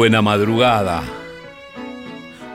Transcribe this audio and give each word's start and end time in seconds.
Buena 0.00 0.22
madrugada. 0.22 1.02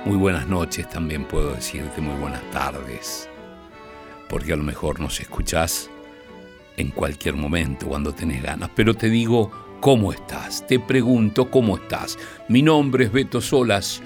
Muy 0.03 0.17
buenas 0.17 0.47
noches 0.47 0.89
también 0.89 1.25
puedo 1.25 1.53
decirte, 1.53 2.01
muy 2.01 2.19
buenas 2.19 2.41
tardes. 2.49 3.29
Porque 4.27 4.53
a 4.53 4.55
lo 4.55 4.63
mejor 4.63 4.99
nos 4.99 5.19
escuchás 5.19 5.91
en 6.75 6.89
cualquier 6.89 7.35
momento 7.35 7.85
cuando 7.85 8.15
tenés 8.15 8.41
ganas. 8.41 8.71
Pero 8.75 8.95
te 8.95 9.11
digo, 9.11 9.51
¿cómo 9.79 10.11
estás? 10.11 10.65
Te 10.65 10.79
pregunto, 10.79 11.51
¿cómo 11.51 11.77
estás? 11.77 12.17
Mi 12.49 12.63
nombre 12.63 13.05
es 13.05 13.11
Beto 13.11 13.39
Solas 13.41 14.01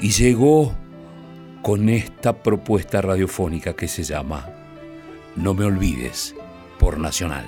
y 0.00 0.08
llegó 0.08 0.72
con 1.60 1.90
esta 1.90 2.42
propuesta 2.42 3.02
radiofónica 3.02 3.76
que 3.76 3.86
se 3.86 4.02
llama 4.02 4.48
No 5.36 5.52
me 5.52 5.66
olvides 5.66 6.34
por 6.78 6.98
Nacional. 6.98 7.44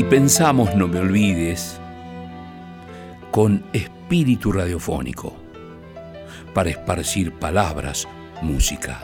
Y 0.00 0.04
pensamos, 0.04 0.74
no 0.74 0.88
me 0.88 0.98
olvides, 0.98 1.78
con 3.30 3.62
espíritu 3.74 4.50
radiofónico, 4.50 5.36
para 6.54 6.70
esparcir 6.70 7.34
palabras, 7.34 8.08
música, 8.40 8.98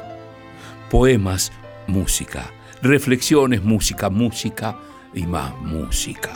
poemas, 0.91 1.53
música, 1.87 2.51
reflexiones, 2.81 3.63
música, 3.63 4.09
música 4.09 4.79
y 5.13 5.27
más 5.27 5.55
música. 5.61 6.33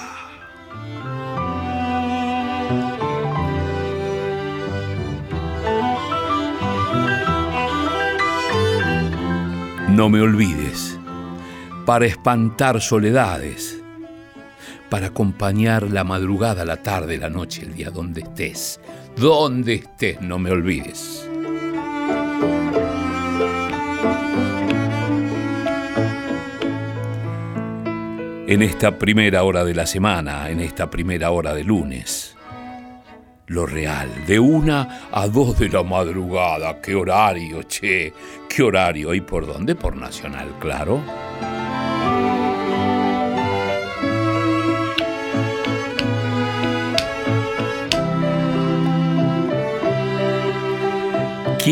No 9.88 10.10
me 10.10 10.20
olvides, 10.20 10.98
para 11.86 12.04
espantar 12.04 12.82
soledades, 12.82 13.79
para 14.90 15.06
acompañar 15.06 15.84
la 15.84 16.04
madrugada, 16.04 16.64
la 16.64 16.76
tarde, 16.76 17.16
la 17.16 17.30
noche, 17.30 17.62
el 17.62 17.74
día, 17.74 17.90
donde 17.90 18.22
estés, 18.22 18.80
donde 19.16 19.74
estés, 19.74 20.20
no 20.20 20.38
me 20.38 20.50
olvides. 20.50 21.26
En 28.46 28.62
esta 28.62 28.98
primera 28.98 29.44
hora 29.44 29.64
de 29.64 29.74
la 29.74 29.86
semana, 29.86 30.50
en 30.50 30.58
esta 30.58 30.90
primera 30.90 31.30
hora 31.30 31.54
de 31.54 31.62
lunes, 31.62 32.36
lo 33.46 33.64
real, 33.64 34.08
de 34.26 34.40
una 34.40 35.06
a 35.12 35.28
dos 35.28 35.56
de 35.56 35.68
la 35.68 35.84
madrugada. 35.84 36.80
¿Qué 36.80 36.96
horario, 36.96 37.62
che? 37.62 38.12
¿Qué 38.48 38.62
horario? 38.62 39.14
¿Y 39.14 39.20
por 39.20 39.46
dónde? 39.46 39.76
Por 39.76 39.96
Nacional, 39.96 40.48
claro. 40.58 41.00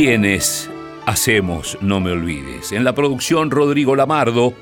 ¿Quiénes 0.00 0.70
hacemos 1.06 1.76
No 1.80 1.98
Me 1.98 2.12
Olvides? 2.12 2.70
En 2.70 2.84
la 2.84 2.94
producción 2.94 3.50
Rodrigo 3.50 3.96
Lamardo, 3.96 4.54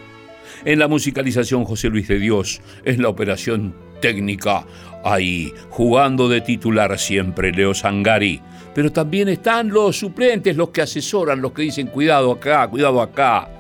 en 0.65 0.78
la 0.78 0.89
musicalización 0.89 1.67
José 1.67 1.91
Luis 1.91 2.09
de 2.09 2.19
Dios, 2.19 2.62
en 2.87 3.03
la 3.03 3.11
operación 3.11 3.77
técnica 4.01 4.65
ahí, 5.05 5.53
jugando 5.69 6.31
de 6.31 6.41
titular 6.41 6.98
siempre 6.98 7.53
Leo 7.53 7.75
Sangari. 7.75 8.41
Pero 8.75 8.91
también 8.91 9.28
están 9.28 9.69
los 9.69 9.99
suplentes, 9.99 10.56
los 10.56 10.71
que 10.71 10.81
asesoran, 10.81 11.43
los 11.43 11.53
que 11.53 11.61
dicen 11.61 11.88
cuidado 11.88 12.32
acá, 12.32 12.66
cuidado 12.69 13.03
acá. 13.03 13.50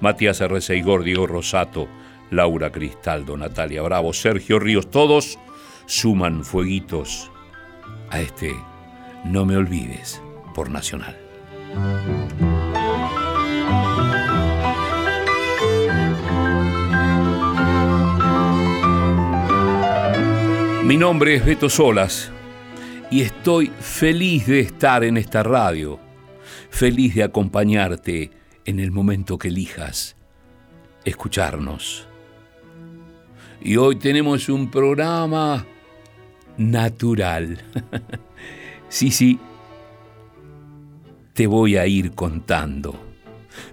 Matías 0.00 0.42
Igor, 0.70 1.04
Diego 1.04 1.26
Rosato, 1.26 1.86
Laura 2.30 2.72
Cristaldo, 2.72 3.36
Natalia 3.36 3.82
Bravo, 3.82 4.14
Sergio 4.14 4.58
Ríos, 4.58 4.90
todos 4.90 5.38
suman 5.84 6.46
fueguitos 6.46 7.30
a 8.08 8.22
este 8.22 8.54
No 9.26 9.44
me 9.44 9.58
olvides 9.58 10.22
por 10.54 10.70
Nacional. 10.70 11.25
Mi 20.84 20.96
nombre 20.96 21.34
es 21.34 21.44
Beto 21.44 21.68
Solas 21.68 22.30
y 23.10 23.20
estoy 23.20 23.70
feliz 23.78 24.46
de 24.46 24.60
estar 24.60 25.04
en 25.04 25.18
esta 25.18 25.42
radio, 25.42 26.00
feliz 26.70 27.14
de 27.14 27.24
acompañarte 27.24 28.30
en 28.64 28.80
el 28.80 28.90
momento 28.90 29.36
que 29.36 29.48
elijas 29.48 30.16
escucharnos. 31.04 32.08
Y 33.60 33.76
hoy 33.76 33.96
tenemos 33.96 34.48
un 34.48 34.70
programa 34.70 35.66
natural. 36.56 37.62
sí, 38.88 39.10
sí, 39.10 39.38
te 41.36 41.46
voy 41.46 41.76
a 41.76 41.86
ir 41.86 42.12
contando. 42.12 42.98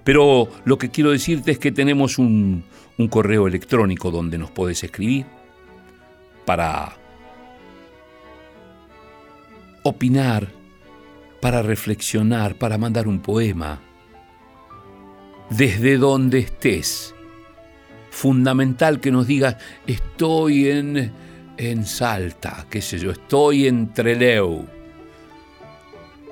Pero 0.03 0.49
lo 0.65 0.77
que 0.77 0.89
quiero 0.89 1.11
decirte 1.11 1.51
es 1.51 1.59
que 1.59 1.71
tenemos 1.71 2.19
un, 2.19 2.65
correo 3.09 3.47
electrónico 3.47 4.11
donde 4.11 4.37
nos 4.37 4.51
puedes 4.51 4.83
escribir 4.83 5.25
para 6.45 6.95
opinar, 9.83 10.49
para 11.41 11.61
reflexionar, 11.61 12.55
para 12.55 12.77
mandar 12.77 13.07
un 13.07 13.19
poema. 13.19 13.79
Desde 15.49 15.97
donde 15.97 16.39
estés. 16.39 17.15
Fundamental 18.09 18.99
que 18.99 19.11
nos 19.11 19.25
digas, 19.25 19.55
estoy 19.87 20.67
en, 20.67 21.11
en 21.57 21.85
Salta, 21.85 22.67
qué 22.69 22.81
sé 22.81 22.99
yo, 22.99 23.11
estoy 23.11 23.67
en 23.67 23.93
Treleu. 23.93 24.82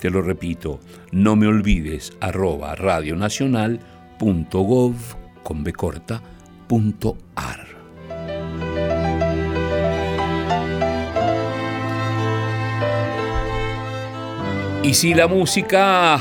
Te 0.00 0.10
lo 0.10 0.22
repito, 0.22 0.80
no 1.12 1.36
me 1.36 1.46
olvides 1.46 2.12
arroba 2.20 2.74
radionacional.gov 2.74 4.94
con 5.42 5.64
B 5.64 5.72
corta 5.72 6.22
y 14.82 14.94
si 14.94 15.14
la 15.14 15.28
música 15.28 16.18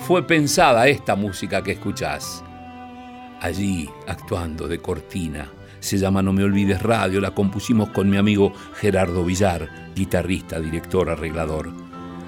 fue 0.00 0.26
pensada, 0.26 0.86
esta 0.86 1.16
música 1.16 1.62
que 1.62 1.72
escuchás, 1.72 2.44
allí 3.40 3.88
actuando 4.06 4.68
de 4.68 4.78
cortina, 4.78 5.50
se 5.86 5.98
llama 5.98 6.20
No 6.20 6.32
me 6.32 6.42
olvides 6.42 6.82
radio, 6.82 7.20
la 7.20 7.30
compusimos 7.30 7.90
con 7.90 8.10
mi 8.10 8.16
amigo 8.16 8.52
Gerardo 8.74 9.24
Villar, 9.24 9.92
guitarrista, 9.94 10.58
director, 10.58 11.08
arreglador. 11.08 11.72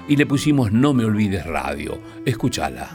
Y 0.07 0.15
le 0.15 0.25
pusimos 0.25 0.71
No 0.71 0.93
me 0.93 1.03
olvides 1.03 1.45
radio, 1.45 1.99
escúchala. 2.25 2.89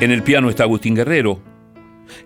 En 0.00 0.10
el 0.10 0.22
piano 0.22 0.50
está 0.50 0.64
Agustín 0.64 0.96
Guerrero, 0.96 1.40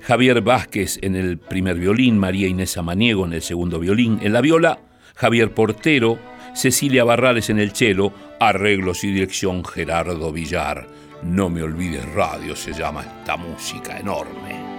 Javier 0.01 0.41
Vázquez 0.41 0.99
en 1.03 1.15
el 1.15 1.39
primer 1.39 1.77
violín, 1.77 2.19
María 2.19 2.49
Inés 2.49 2.79
Amaniego 2.79 3.27
en 3.27 3.35
el 3.35 3.43
segundo 3.43 3.79
violín, 3.81 4.19
en 4.23 4.33
la 4.33 4.41
viola, 4.41 4.79
Javier 5.15 5.53
Portero, 5.53 6.19
Cecilia 6.55 7.05
Barrales 7.05 7.51
en 7.51 7.59
el 7.59 7.73
cello, 7.73 8.13
arreglos 8.41 9.05
y 9.05 9.13
dirección 9.13 9.65
Gerardo 9.65 10.33
Villar. 10.33 10.87
No 11.23 11.51
me 11.51 11.63
olvides 11.63 12.09
radio, 12.13 12.55
se 12.55 12.73
llama 12.73 13.03
esta 13.03 13.37
música 13.37 13.99
enorme. 13.99 14.75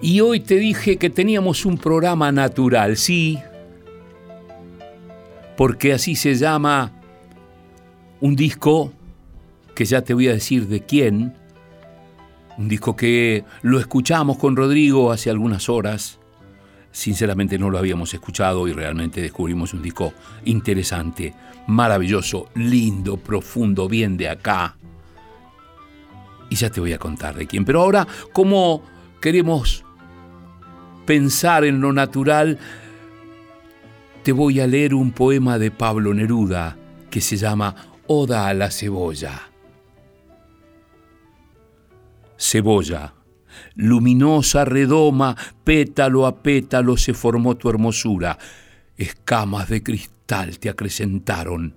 Y 0.00 0.20
hoy 0.20 0.40
te 0.40 0.56
dije 0.56 0.96
que 0.96 1.10
teníamos 1.10 1.66
un 1.66 1.76
programa 1.76 2.32
natural, 2.32 2.96
sí, 2.96 3.38
porque 5.58 5.92
así 5.92 6.14
se 6.14 6.36
llama 6.36 6.92
un 8.20 8.36
disco 8.36 8.92
que 9.74 9.84
ya 9.84 10.02
te 10.02 10.14
voy 10.14 10.28
a 10.28 10.32
decir 10.32 10.68
de 10.68 10.86
quién, 10.86 11.34
un 12.56 12.68
disco 12.68 12.94
que 12.94 13.44
lo 13.62 13.80
escuchamos 13.80 14.38
con 14.38 14.54
Rodrigo 14.54 15.10
hace 15.10 15.30
algunas 15.30 15.68
horas, 15.68 16.20
sinceramente 16.92 17.58
no 17.58 17.70
lo 17.70 17.78
habíamos 17.78 18.14
escuchado 18.14 18.68
y 18.68 18.72
realmente 18.72 19.20
descubrimos 19.20 19.74
un 19.74 19.82
disco 19.82 20.12
interesante, 20.44 21.34
maravilloso, 21.66 22.50
lindo, 22.54 23.16
profundo, 23.16 23.88
bien 23.88 24.16
de 24.16 24.28
acá. 24.28 24.76
Y 26.50 26.54
ya 26.54 26.70
te 26.70 26.78
voy 26.78 26.92
a 26.92 26.98
contar 26.98 27.34
de 27.34 27.48
quién. 27.48 27.64
Pero 27.64 27.82
ahora, 27.82 28.06
como 28.32 28.84
queremos 29.20 29.84
pensar 31.04 31.64
en 31.64 31.80
lo 31.80 31.92
natural, 31.92 32.60
te 34.28 34.32
voy 34.32 34.60
a 34.60 34.66
leer 34.66 34.92
un 34.92 35.12
poema 35.12 35.58
de 35.58 35.70
Pablo 35.70 36.12
Neruda 36.12 36.76
que 37.08 37.22
se 37.22 37.38
llama 37.38 37.74
Oda 38.08 38.46
a 38.46 38.52
la 38.52 38.70
cebolla. 38.70 39.50
Cebolla, 42.36 43.14
luminosa 43.74 44.66
redoma, 44.66 45.34
pétalo 45.64 46.26
a 46.26 46.42
pétalo 46.42 46.98
se 46.98 47.14
formó 47.14 47.56
tu 47.56 47.70
hermosura, 47.70 48.36
escamas 48.98 49.70
de 49.70 49.82
cristal 49.82 50.58
te 50.58 50.68
acrecentaron 50.68 51.76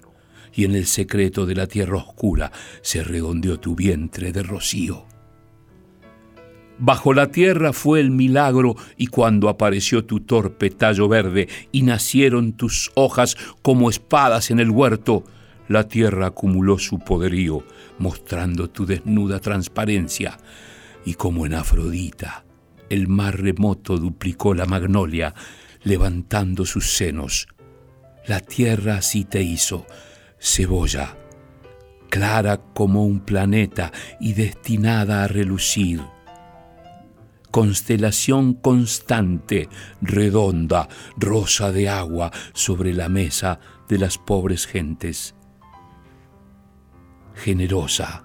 y 0.53 0.65
en 0.65 0.75
el 0.75 0.87
secreto 0.87 1.45
de 1.45 1.55
la 1.55 1.67
tierra 1.67 1.99
oscura 1.99 2.51
se 2.81 3.01
redondeó 3.01 3.61
tu 3.61 3.75
vientre 3.75 4.33
de 4.33 4.43
rocío. 4.43 5.05
Bajo 6.83 7.13
la 7.13 7.27
tierra 7.27 7.73
fue 7.73 7.99
el 7.99 8.09
milagro 8.09 8.75
y 8.97 9.05
cuando 9.05 9.49
apareció 9.49 10.03
tu 10.03 10.21
torpe 10.21 10.71
tallo 10.71 11.07
verde 11.07 11.47
y 11.71 11.83
nacieron 11.83 12.53
tus 12.53 12.89
hojas 12.95 13.37
como 13.61 13.91
espadas 13.91 14.49
en 14.49 14.59
el 14.59 14.71
huerto, 14.71 15.23
la 15.67 15.87
tierra 15.87 16.25
acumuló 16.25 16.79
su 16.79 16.97
poderío, 16.97 17.63
mostrando 17.99 18.67
tu 18.71 18.87
desnuda 18.87 19.39
transparencia, 19.39 20.39
y 21.05 21.13
como 21.13 21.45
en 21.45 21.53
Afrodita, 21.53 22.45
el 22.89 23.07
mar 23.07 23.39
remoto 23.39 23.99
duplicó 23.99 24.55
la 24.55 24.65
magnolia, 24.65 25.35
levantando 25.83 26.65
sus 26.65 26.93
senos. 26.93 27.47
La 28.25 28.39
tierra 28.39 28.95
así 28.95 29.23
te 29.23 29.43
hizo, 29.43 29.85
cebolla, 30.39 31.15
clara 32.09 32.57
como 32.73 33.05
un 33.05 33.19
planeta 33.19 33.91
y 34.19 34.33
destinada 34.33 35.23
a 35.23 35.27
relucir. 35.27 36.01
Constelación 37.51 38.53
constante, 38.53 39.67
redonda, 40.01 40.87
rosa 41.17 41.71
de 41.73 41.89
agua 41.89 42.31
sobre 42.53 42.93
la 42.93 43.09
mesa 43.09 43.59
de 43.89 43.97
las 43.97 44.17
pobres 44.17 44.65
gentes. 44.65 45.35
Generosa, 47.35 48.23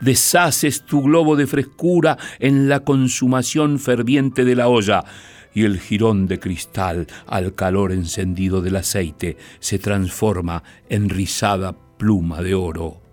deshaces 0.00 0.86
tu 0.86 1.02
globo 1.02 1.34
de 1.34 1.48
frescura 1.48 2.18
en 2.38 2.68
la 2.68 2.80
consumación 2.80 3.80
ferviente 3.80 4.44
de 4.44 4.54
la 4.54 4.68
olla, 4.68 5.04
y 5.52 5.64
el 5.64 5.80
jirón 5.80 6.28
de 6.28 6.38
cristal 6.38 7.08
al 7.26 7.56
calor 7.56 7.90
encendido 7.90 8.62
del 8.62 8.76
aceite 8.76 9.36
se 9.58 9.80
transforma 9.80 10.62
en 10.88 11.08
rizada 11.08 11.76
pluma 11.98 12.42
de 12.42 12.54
oro. 12.54 13.09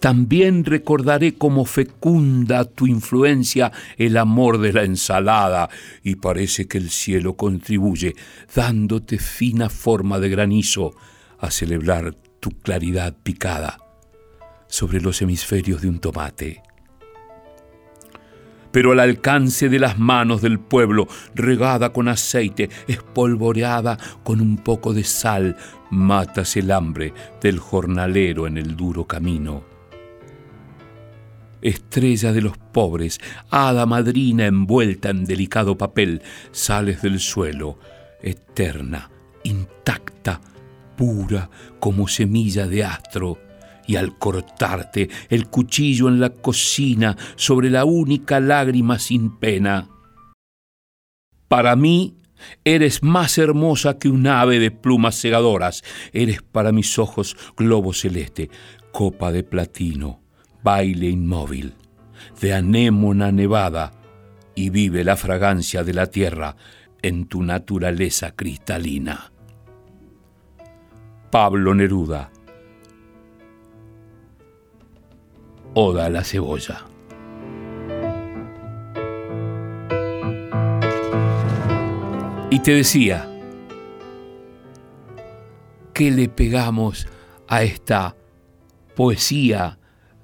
También 0.00 0.64
recordaré 0.64 1.34
como 1.34 1.64
fecunda 1.64 2.64
tu 2.64 2.86
influencia 2.86 3.72
el 3.96 4.16
amor 4.16 4.58
de 4.58 4.72
la 4.72 4.84
ensalada 4.84 5.68
y 6.02 6.16
parece 6.16 6.68
que 6.68 6.78
el 6.78 6.90
cielo 6.90 7.34
contribuye, 7.34 8.14
dándote 8.54 9.18
fina 9.18 9.68
forma 9.68 10.18
de 10.18 10.28
granizo, 10.28 10.94
a 11.38 11.50
celebrar 11.50 12.14
tu 12.40 12.50
claridad 12.50 13.14
picada 13.22 13.78
sobre 14.68 15.00
los 15.00 15.22
hemisferios 15.22 15.82
de 15.82 15.88
un 15.88 15.98
tomate 15.98 16.62
pero 18.76 18.92
al 18.92 19.00
alcance 19.00 19.70
de 19.70 19.78
las 19.78 19.98
manos 19.98 20.42
del 20.42 20.58
pueblo, 20.58 21.08
regada 21.34 21.94
con 21.94 22.08
aceite, 22.08 22.68
espolvoreada 22.86 23.96
con 24.22 24.42
un 24.42 24.58
poco 24.58 24.92
de 24.92 25.02
sal, 25.02 25.56
matas 25.88 26.58
el 26.58 26.70
hambre 26.70 27.14
del 27.40 27.58
jornalero 27.58 28.46
en 28.46 28.58
el 28.58 28.76
duro 28.76 29.06
camino. 29.06 29.75
Estrella 31.66 32.32
de 32.32 32.42
los 32.42 32.56
pobres, 32.58 33.18
hada 33.50 33.86
madrina 33.86 34.46
envuelta 34.46 35.10
en 35.10 35.24
delicado 35.24 35.76
papel, 35.76 36.22
sales 36.52 37.02
del 37.02 37.18
suelo, 37.18 37.80
eterna, 38.22 39.10
intacta, 39.42 40.40
pura 40.96 41.50
como 41.80 42.06
semilla 42.06 42.68
de 42.68 42.84
astro, 42.84 43.38
y 43.84 43.96
al 43.96 44.16
cortarte 44.16 45.10
el 45.28 45.48
cuchillo 45.48 46.06
en 46.06 46.20
la 46.20 46.30
cocina 46.30 47.16
sobre 47.34 47.68
la 47.68 47.84
única 47.84 48.38
lágrima 48.38 49.00
sin 49.00 49.36
pena. 49.36 49.88
Para 51.48 51.74
mí 51.74 52.14
eres 52.64 53.02
más 53.02 53.38
hermosa 53.38 53.98
que 53.98 54.08
un 54.08 54.28
ave 54.28 54.60
de 54.60 54.70
plumas 54.70 55.20
cegadoras, 55.20 55.82
eres 56.12 56.42
para 56.42 56.70
mis 56.70 56.96
ojos 57.00 57.36
globo 57.56 57.92
celeste, 57.92 58.50
copa 58.92 59.32
de 59.32 59.42
platino, 59.42 60.20
baile 60.66 61.06
inmóvil, 61.06 61.74
de 62.40 62.52
anémona 62.52 63.30
nevada, 63.30 63.92
y 64.56 64.70
vive 64.70 65.04
la 65.04 65.14
fragancia 65.14 65.84
de 65.84 65.94
la 65.94 66.08
tierra 66.08 66.56
en 67.02 67.26
tu 67.26 67.44
naturaleza 67.44 68.32
cristalina. 68.34 69.30
Pablo 71.30 71.72
Neruda 71.72 72.32
Oda 75.74 76.06
a 76.06 76.10
la 76.10 76.24
cebolla. 76.24 76.84
Y 82.50 82.58
te 82.60 82.72
decía, 82.72 83.28
¿qué 85.92 86.10
le 86.10 86.28
pegamos 86.28 87.06
a 87.46 87.62
esta 87.62 88.16
poesía 88.96 89.78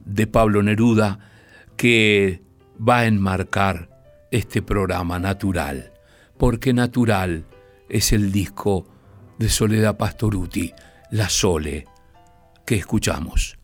de 0.04 0.26
Pablo 0.26 0.62
Neruda 0.62 1.18
que 1.76 2.42
va 2.76 2.98
a 2.98 3.06
enmarcar 3.06 3.88
este 4.30 4.62
programa 4.62 5.18
natural? 5.18 5.92
Porque 6.38 6.72
natural 6.72 7.44
es 7.88 8.12
el 8.12 8.32
disco 8.32 8.86
de 9.38 9.48
Soledad 9.48 9.96
Pastoruti, 9.96 10.72
La 11.10 11.28
Sole, 11.28 11.86
que 12.64 12.76
escuchamos 12.76 13.58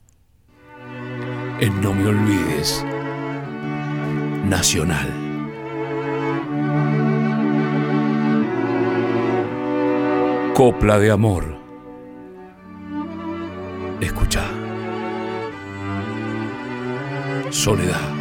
en 1.60 1.80
No 1.80 1.94
Me 1.94 2.06
Olvides 2.06 2.84
Nacional. 4.44 5.28
Copla 10.54 10.98
de 10.98 11.10
amor. 11.10 11.56
Escucha. 14.00 14.67
Soledad. 17.50 18.12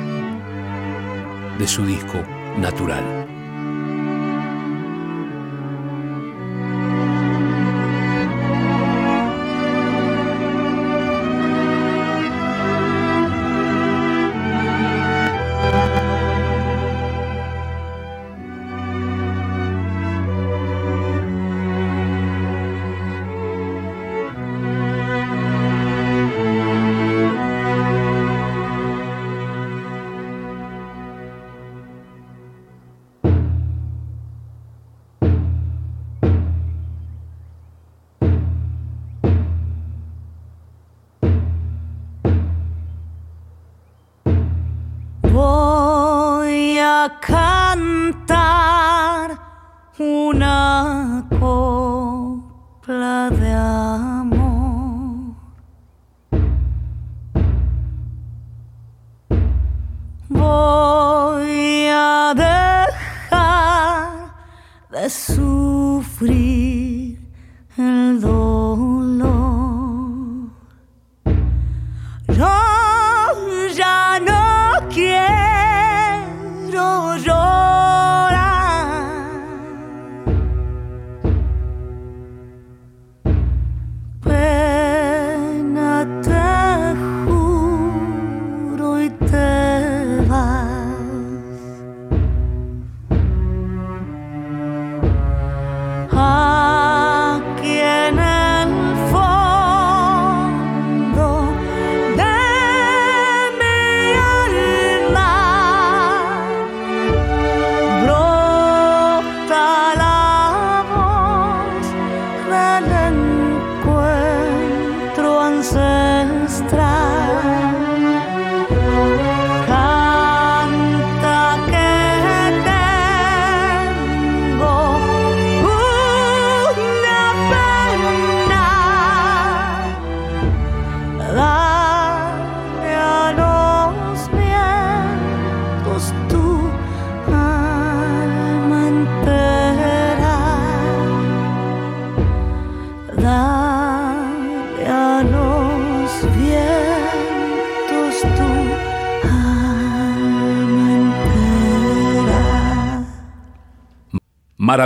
De 1.60 1.68
su 1.68 1.86
disco 1.86 2.24
Natural. 2.58 3.27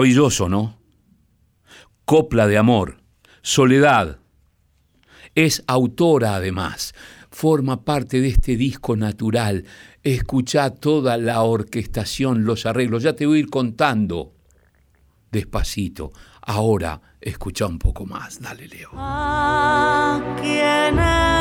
Maravilloso, 0.01 0.49
¿no? 0.49 0.79
Copla 2.05 2.47
de 2.47 2.57
amor, 2.57 3.03
soledad. 3.43 4.17
Es 5.35 5.63
autora 5.67 6.33
además, 6.33 6.95
forma 7.29 7.85
parte 7.85 8.19
de 8.19 8.29
este 8.29 8.57
disco 8.57 8.95
natural. 8.95 9.63
Escucha 10.01 10.71
toda 10.71 11.17
la 11.17 11.43
orquestación, 11.43 12.45
los 12.45 12.65
arreglos. 12.65 13.03
Ya 13.03 13.13
te 13.13 13.27
voy 13.27 13.37
a 13.37 13.39
ir 13.41 13.51
contando 13.51 14.33
despacito. 15.31 16.11
Ahora 16.41 16.99
escucha 17.21 17.67
un 17.67 17.77
poco 17.77 18.07
más. 18.07 18.41
Dale, 18.41 18.67
Leo. 18.69 18.89
Aquí 18.95 20.57
en 20.57 20.97
el 20.97 21.40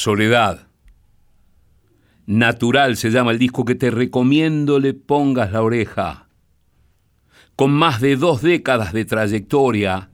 Soledad. 0.00 0.66
Natural 2.24 2.96
se 2.96 3.10
llama 3.10 3.32
el 3.32 3.38
disco 3.38 3.66
que 3.66 3.74
te 3.74 3.90
recomiendo 3.90 4.78
le 4.78 4.94
pongas 4.94 5.52
la 5.52 5.60
oreja. 5.60 6.30
Con 7.54 7.72
más 7.72 8.00
de 8.00 8.16
dos 8.16 8.40
décadas 8.40 8.94
de 8.94 9.04
trayectoria, 9.04 10.10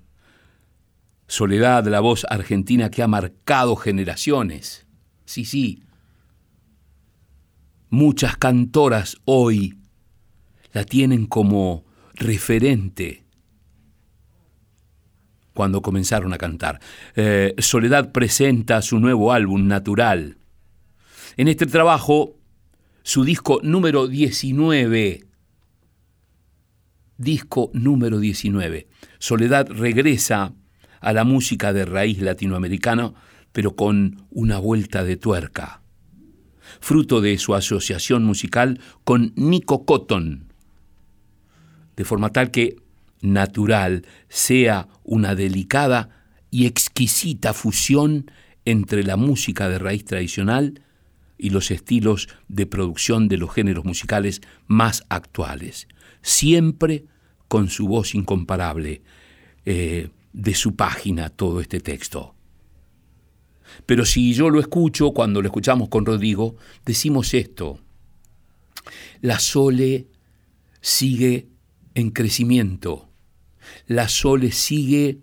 Soledad, 1.28 1.86
la 1.86 2.00
voz 2.00 2.26
argentina 2.28 2.90
que 2.90 3.04
ha 3.04 3.06
marcado 3.06 3.76
generaciones. 3.76 4.88
Sí, 5.24 5.44
sí. 5.44 5.84
Muchas 7.88 8.36
cantoras 8.36 9.18
hoy 9.24 9.78
la 10.72 10.82
tienen 10.82 11.26
como 11.26 11.84
referente 12.14 13.24
cuando 15.56 15.82
comenzaron 15.82 16.32
a 16.32 16.38
cantar. 16.38 16.78
Eh, 17.16 17.56
Soledad 17.58 18.12
presenta 18.12 18.80
su 18.82 19.00
nuevo 19.00 19.32
álbum, 19.32 19.66
Natural. 19.66 20.36
En 21.36 21.48
este 21.48 21.66
trabajo, 21.66 22.36
su 23.02 23.24
disco 23.24 23.58
número 23.64 24.06
19, 24.06 25.24
disco 27.16 27.70
número 27.72 28.20
19, 28.20 28.86
Soledad 29.18 29.68
regresa 29.68 30.52
a 31.00 31.12
la 31.12 31.24
música 31.24 31.72
de 31.72 31.84
raíz 31.84 32.20
latinoamericana, 32.20 33.14
pero 33.52 33.74
con 33.74 34.26
una 34.30 34.58
vuelta 34.58 35.04
de 35.04 35.16
tuerca, 35.16 35.82
fruto 36.80 37.20
de 37.20 37.38
su 37.38 37.54
asociación 37.54 38.24
musical 38.24 38.80
con 39.04 39.32
Nico 39.36 39.86
Cotton, 39.86 40.52
de 41.96 42.04
forma 42.04 42.30
tal 42.30 42.50
que 42.50 42.76
natural 43.20 44.06
sea 44.28 44.88
una 45.04 45.34
delicada 45.34 46.10
y 46.50 46.66
exquisita 46.66 47.52
fusión 47.52 48.30
entre 48.64 49.02
la 49.02 49.16
música 49.16 49.68
de 49.68 49.78
raíz 49.78 50.04
tradicional 50.04 50.82
y 51.38 51.50
los 51.50 51.70
estilos 51.70 52.28
de 52.48 52.66
producción 52.66 53.28
de 53.28 53.36
los 53.36 53.52
géneros 53.52 53.84
musicales 53.84 54.40
más 54.66 55.04
actuales, 55.08 55.86
siempre 56.22 57.04
con 57.48 57.68
su 57.68 57.86
voz 57.86 58.14
incomparable 58.14 59.02
eh, 59.64 60.08
de 60.32 60.54
su 60.54 60.76
página 60.76 61.28
todo 61.28 61.60
este 61.60 61.80
texto. 61.80 62.34
Pero 63.84 64.04
si 64.04 64.32
yo 64.32 64.50
lo 64.50 64.60
escucho, 64.60 65.12
cuando 65.12 65.42
lo 65.42 65.48
escuchamos 65.48 65.88
con 65.88 66.06
Rodrigo, 66.06 66.56
decimos 66.84 67.34
esto, 67.34 67.80
la 69.20 69.38
Sole 69.38 70.06
sigue 70.80 71.48
en 71.96 72.10
crecimiento, 72.10 73.08
la 73.86 74.08
Sole 74.08 74.52
sigue 74.52 75.18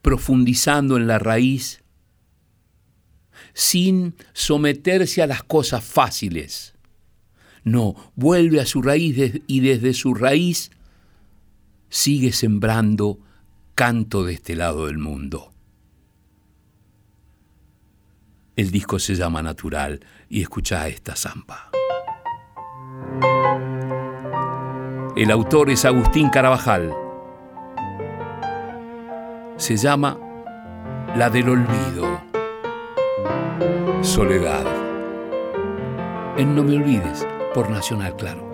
profundizando 0.00 0.96
en 0.96 1.08
la 1.08 1.18
raíz 1.18 1.82
sin 3.52 4.14
someterse 4.32 5.22
a 5.22 5.26
las 5.26 5.42
cosas 5.42 5.82
fáciles. 5.82 6.74
No, 7.64 7.96
vuelve 8.14 8.60
a 8.60 8.66
su 8.66 8.80
raíz 8.80 9.42
y 9.48 9.60
desde 9.60 9.92
su 9.92 10.14
raíz 10.14 10.70
sigue 11.88 12.30
sembrando 12.30 13.18
canto 13.74 14.24
de 14.24 14.34
este 14.34 14.54
lado 14.54 14.86
del 14.86 14.98
mundo. 14.98 15.52
El 18.54 18.70
disco 18.70 19.00
se 19.00 19.16
llama 19.16 19.42
Natural 19.42 19.98
y 20.28 20.42
escucha 20.42 20.86
esta 20.86 21.16
zampa. 21.16 21.72
El 25.20 25.30
autor 25.30 25.68
es 25.68 25.84
Agustín 25.84 26.30
Carabajal 26.30 26.94
se 29.58 29.76
llama 29.76 30.16
La 31.14 31.28
del 31.28 31.50
Olvido. 31.50 32.22
Soledad. 34.00 34.64
En 36.38 36.56
No 36.56 36.64
me 36.64 36.74
olvides, 36.74 37.28
por 37.52 37.68
Nacional 37.68 38.16
Claro. 38.16 38.48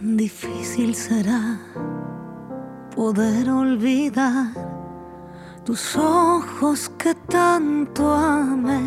Difícil 0.00 0.94
será 0.94 1.60
poder 2.96 3.50
olvidar 3.50 4.77
tus 5.68 5.96
ojos 5.96 6.90
que 6.96 7.14
tanto 7.14 8.10
amé 8.10 8.80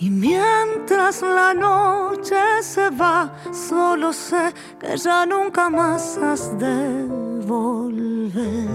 y 0.00 0.10
mientras 0.10 1.22
la 1.22 1.54
noche 1.54 2.34
se 2.62 2.90
va, 2.90 3.32
solo 3.52 4.12
sé 4.12 4.52
que 4.80 4.96
ya 4.96 5.24
nunca 5.26 5.70
más 5.70 6.18
has 6.18 6.58
de 6.58 7.06
volver. 7.46 8.68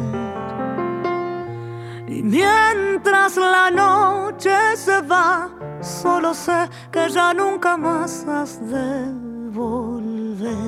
Y 2.08 2.24
mientras 2.24 3.36
la 3.36 3.70
noche 3.70 4.56
se 4.78 5.02
va, 5.02 5.50
solo 5.82 6.34
sé 6.34 6.70
que 6.94 7.10
ya 7.10 7.34
nunca 7.34 7.76
más 7.76 8.26
has 8.26 8.58
de 8.70 9.12
volver. 9.52 10.64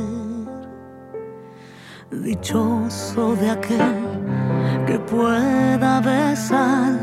Dichoso 2.11 3.35
de 3.35 3.49
aquel 3.49 4.14
que 4.85 4.99
pueda 4.99 5.99
besar 5.99 6.93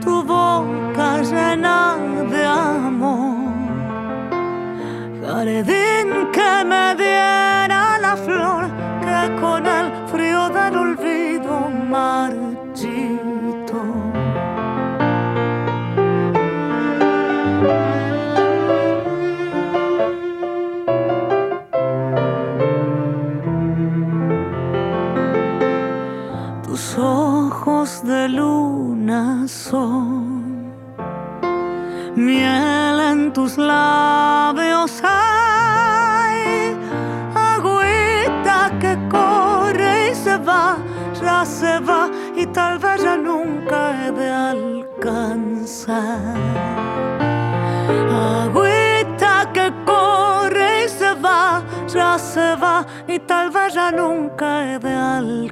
tu 0.00 0.22
boca 0.22 1.20
llena 1.22 1.96
de 2.30 2.44
amor. 2.44 3.52
Jardín 5.20 6.08
que 6.32 6.64
me 6.64 6.94
diera 6.94 7.98
la 8.00 8.16
flor 8.16 8.64
que 9.04 9.40
con 9.40 9.66
el 9.66 9.86
frío 10.08 10.48
del 10.48 10.76
olvido 10.76 11.68
marchito. 11.90 12.47
Luna 28.26 29.46
son 29.46 30.72
miel 32.16 32.98
en 33.10 33.32
tus 33.32 33.56
labios 33.56 35.00
hay 35.04 36.74
agüita 37.34 38.72
que 38.80 38.98
corre 39.08 40.10
y 40.10 40.14
se 40.14 40.36
va, 40.38 40.78
ya 41.20 41.44
se 41.44 41.78
va 41.80 42.10
y 42.34 42.46
tal 42.46 42.78
vez 42.78 43.02
ya 43.02 43.16
nunca 43.16 43.78
he 44.06 44.12
de 44.12 44.30
alcanzar. 44.30 45.98
Agüita 48.42 49.50
que 49.52 49.72
corre 49.84 50.84
y 50.86 50.88
se 50.88 51.14
va, 51.14 51.62
ya 51.86 52.18
se 52.18 52.56
y 53.06 53.18
tal 53.20 53.50
vez 53.50 53.74
ya 53.74 53.90
nunca 53.90 54.74
he 54.74 54.78
de 54.78 54.94
alcanzar. 55.20 55.48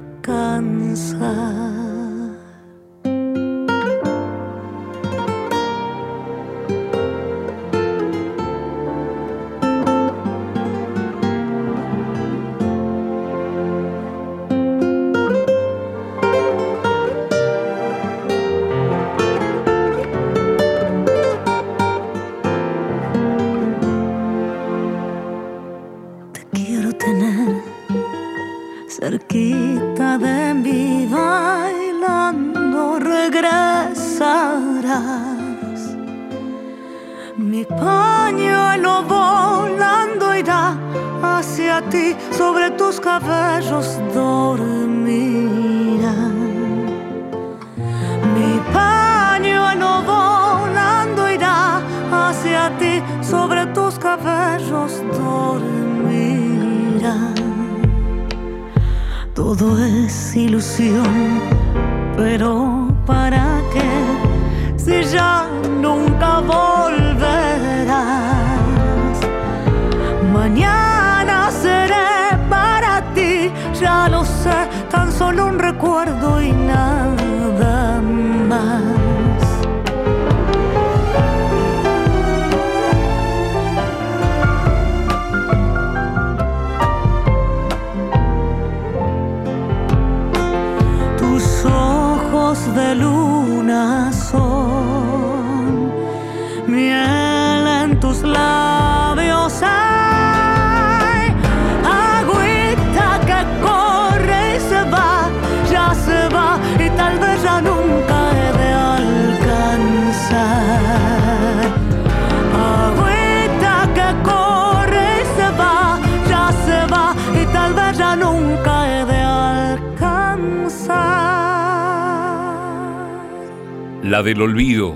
La 124.07 124.23
del 124.23 124.41
olvido, 124.41 124.95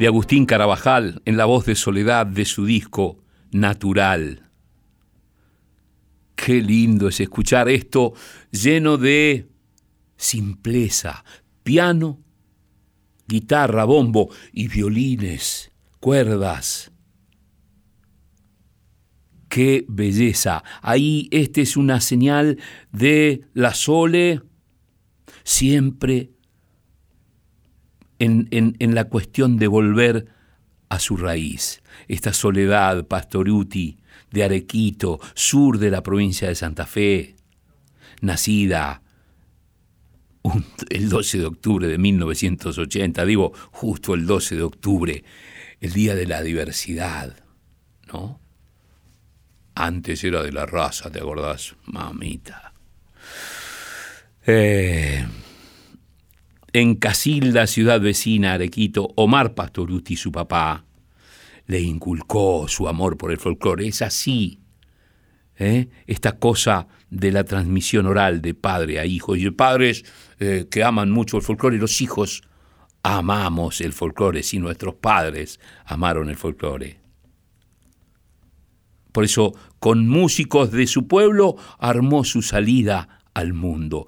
de 0.00 0.08
Agustín 0.08 0.44
Carabajal, 0.44 1.22
en 1.26 1.36
la 1.36 1.44
voz 1.44 1.64
de 1.64 1.76
Soledad 1.76 2.26
de 2.26 2.44
su 2.44 2.64
disco 2.64 3.22
Natural. 3.52 4.50
Qué 6.34 6.54
lindo 6.54 7.06
es 7.06 7.20
escuchar 7.20 7.68
esto 7.68 8.14
lleno 8.50 8.96
de 8.96 9.48
simpleza, 10.16 11.24
piano, 11.62 12.18
guitarra, 13.28 13.84
bombo 13.84 14.28
y 14.52 14.66
violines, 14.66 15.70
cuerdas. 16.00 16.90
Qué 19.48 19.84
belleza. 19.88 20.64
Ahí 20.82 21.28
este 21.30 21.60
es 21.60 21.76
una 21.76 22.00
señal 22.00 22.58
de 22.90 23.44
la 23.54 23.72
sole 23.72 24.42
siempre 25.44 26.32
en, 28.20 28.94
la 28.94 29.04
cuestión 29.04 29.56
de 29.56 29.66
volver 29.66 30.26
a 30.88 31.00
su 31.00 31.16
raíz. 31.16 31.82
Esta 32.08 32.32
soledad 32.32 33.06
pastoruti 33.06 33.98
de 34.30 34.44
Arequito, 34.44 35.18
sur 35.34 35.78
de 35.78 35.90
la 35.90 36.02
provincia 36.02 36.48
de 36.48 36.54
Santa 36.54 36.86
Fe, 36.86 37.36
nacida 38.20 39.02
el 40.90 41.08
12 41.08 41.38
de 41.38 41.46
octubre 41.46 41.88
de 41.88 41.98
1980, 41.98 43.24
digo 43.24 43.52
justo 43.72 44.14
el 44.14 44.26
12 44.26 44.56
de 44.56 44.62
octubre, 44.62 45.24
el 45.80 45.92
día 45.92 46.14
de 46.14 46.26
la 46.26 46.42
diversidad, 46.42 47.34
¿no? 48.12 48.40
Antes 49.74 50.22
era 50.24 50.42
de 50.42 50.52
la 50.52 50.66
raza, 50.66 51.10
¿te 51.10 51.20
acordás? 51.20 51.74
Mamita. 51.86 52.74
Eh, 54.46 55.24
en 56.72 56.94
Casilda, 56.94 57.66
ciudad 57.66 58.00
vecina, 58.00 58.54
Arequito, 58.54 59.12
Omar 59.16 59.54
Pastoruti, 59.54 60.16
su 60.16 60.30
papá, 60.30 60.84
le 61.66 61.80
inculcó 61.80 62.66
su 62.68 62.88
amor 62.88 63.16
por 63.16 63.30
el 63.30 63.38
folclore. 63.38 63.86
Es 63.86 64.02
así, 64.02 64.60
¿eh? 65.56 65.88
esta 66.06 66.38
cosa 66.38 66.88
de 67.10 67.32
la 67.32 67.44
transmisión 67.44 68.06
oral 68.06 68.40
de 68.42 68.54
padre 68.54 68.98
a 69.00 69.06
hijo. 69.06 69.36
Y 69.36 69.50
padres 69.50 70.04
eh, 70.38 70.66
que 70.70 70.84
aman 70.84 71.10
mucho 71.10 71.36
el 71.36 71.42
folclore, 71.42 71.78
los 71.78 72.00
hijos 72.00 72.42
amamos 73.02 73.80
el 73.80 73.92
folclore, 73.92 74.42
si 74.42 74.58
nuestros 74.58 74.94
padres 74.94 75.60
amaron 75.84 76.28
el 76.28 76.36
folclore. 76.36 77.00
Por 79.12 79.24
eso, 79.24 79.54
con 79.80 80.08
músicos 80.08 80.70
de 80.70 80.86
su 80.86 81.08
pueblo, 81.08 81.56
armó 81.78 82.24
su 82.24 82.42
salida 82.42 83.20
al 83.34 83.52
mundo. 83.52 84.06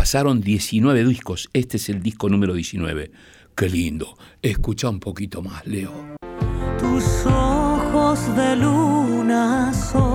Pasaron 0.00 0.40
19 0.40 1.04
discos, 1.04 1.50
este 1.52 1.76
es 1.76 1.90
el 1.90 2.02
disco 2.02 2.30
número 2.30 2.54
19. 2.54 3.10
Qué 3.54 3.68
lindo. 3.68 4.16
Escucha 4.40 4.88
un 4.88 4.98
poquito 4.98 5.42
más, 5.42 5.66
Leo. 5.66 5.92
Tus 6.78 7.04
ojos 7.26 8.34
de 8.34 8.56
luna 8.56 9.74
son 9.74 10.09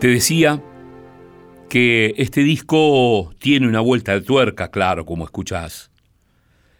Te 0.00 0.06
decía 0.06 0.62
que 1.68 2.14
este 2.18 2.44
disco 2.44 3.34
tiene 3.40 3.66
una 3.66 3.80
vuelta 3.80 4.12
de 4.12 4.20
tuerca, 4.20 4.70
claro, 4.70 5.04
como 5.04 5.24
escuchás. 5.24 5.90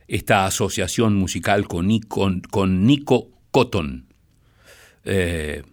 Esta 0.06 0.46
asociación 0.46 1.16
musical 1.16 1.66
con, 1.66 1.88
Nico, 1.88 3.30
Cotton, 3.50 4.06
eh, 5.02 5.64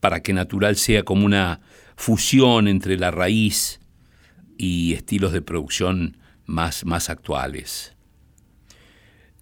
para 0.00 0.22
que 0.22 0.32
Natural 0.32 0.76
sea 0.76 1.02
como 1.02 1.26
una 1.26 1.60
fusión 1.94 2.68
entre 2.68 2.96
la 2.96 3.10
raíz 3.10 3.78
y 4.56 4.94
estilos 4.94 5.32
de 5.32 5.42
producción 5.42 6.16
más, 6.46 6.86
más 6.86 7.10
actuales. 7.10 7.94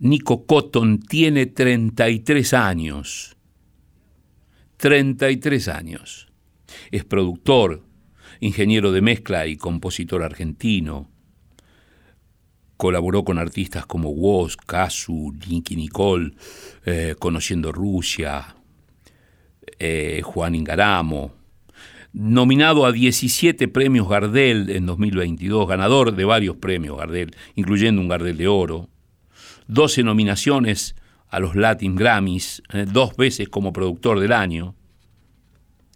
Nico 0.01 0.47
Cotton 0.47 0.99
tiene 0.99 1.47
33 1.47 2.55
años. 2.55 3.37
33 4.79 5.69
años. 5.69 6.28
Es 6.91 7.05
productor, 7.05 7.83
ingeniero 8.41 8.93
de 8.93 9.01
mezcla 9.01 9.47
y 9.47 9.57
compositor 9.57 10.23
argentino. 10.23 11.09
Colaboró 12.77 13.25
con 13.25 13.39
artistas 13.39 13.87
como 13.87 14.11
Woz, 14.11 14.57
Casu, 14.57 15.35
Nicky 15.49 15.77
Nicole, 15.77 16.35
eh, 16.85 17.17
Conociendo 17.19 17.73
Rusia, 17.73 18.57
eh, 19.79 20.23
Juan 20.25 20.55
Ingaramo. 20.55 21.37
nominado 22.13 22.87
a 22.87 22.93
17 22.93 23.69
premios 23.69 24.09
Gardel 24.09 24.71
en 24.71 24.87
2022, 24.87 25.69
ganador 25.69 26.17
de 26.17 26.25
varios 26.25 26.57
premios 26.57 26.97
Gardel, 26.97 27.37
incluyendo 27.55 28.01
un 28.01 28.09
Gardel 28.09 28.37
de 28.39 28.49
Oro, 28.49 28.89
12 29.69 30.03
nominaciones 30.03 30.97
a 31.29 31.39
los 31.39 31.55
Latin 31.55 31.95
Grammys, 31.95 32.63
eh, 32.73 32.87
dos 32.91 33.17
veces 33.17 33.49
como 33.49 33.73
productor 33.73 34.19
del 34.21 34.33
año. 34.33 34.75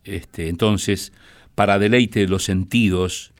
Este, 0.04 0.48
entonces, 0.48 1.12
para 1.54 1.78
deleite 1.78 2.20
de 2.20 2.28
los 2.28 2.44
sentidos, 2.44 3.32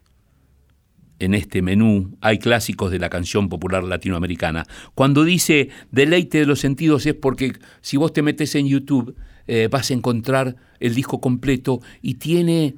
en 1.19 1.35
este 1.35 1.63
menú 1.63 2.17
hay 2.21 2.39
clásicos 2.39 2.91
de 2.91 2.99
la 2.99 3.09
canción 3.09 3.49
popular 3.49 3.85
latinoamericana. 3.85 4.67
Cuando 4.95 5.25
dice 5.25 5.69
deleite 5.91 6.39
de 6.39 6.47
los 6.47 6.59
sentidos 6.59 7.07
es 7.07 7.15
porque 7.15 7.53
si 7.81 7.97
vos 7.97 8.13
te 8.13 8.23
metes 8.23 8.55
en 8.57 8.67
YouTube 8.67 9.15
eh, 9.47 9.69
vas 9.71 9.91
a 9.91 9.95
encontrar 9.95 10.57
el 10.81 10.95
disco 10.95 11.21
completo 11.21 11.81
y 12.01 12.15
tiene 12.15 12.75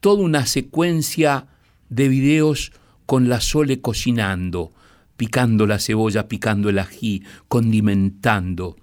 toda 0.00 0.22
una 0.22 0.46
secuencia 0.46 1.48
de 1.88 2.08
videos 2.08 2.72
con 3.06 3.28
la 3.28 3.40
Sole 3.40 3.80
cocinando, 3.80 4.72
picando 5.16 5.66
la 5.66 5.78
cebolla, 5.78 6.28
picando 6.28 6.68
el 6.68 6.78
ají, 6.78 7.24
condimentando, 7.48 8.76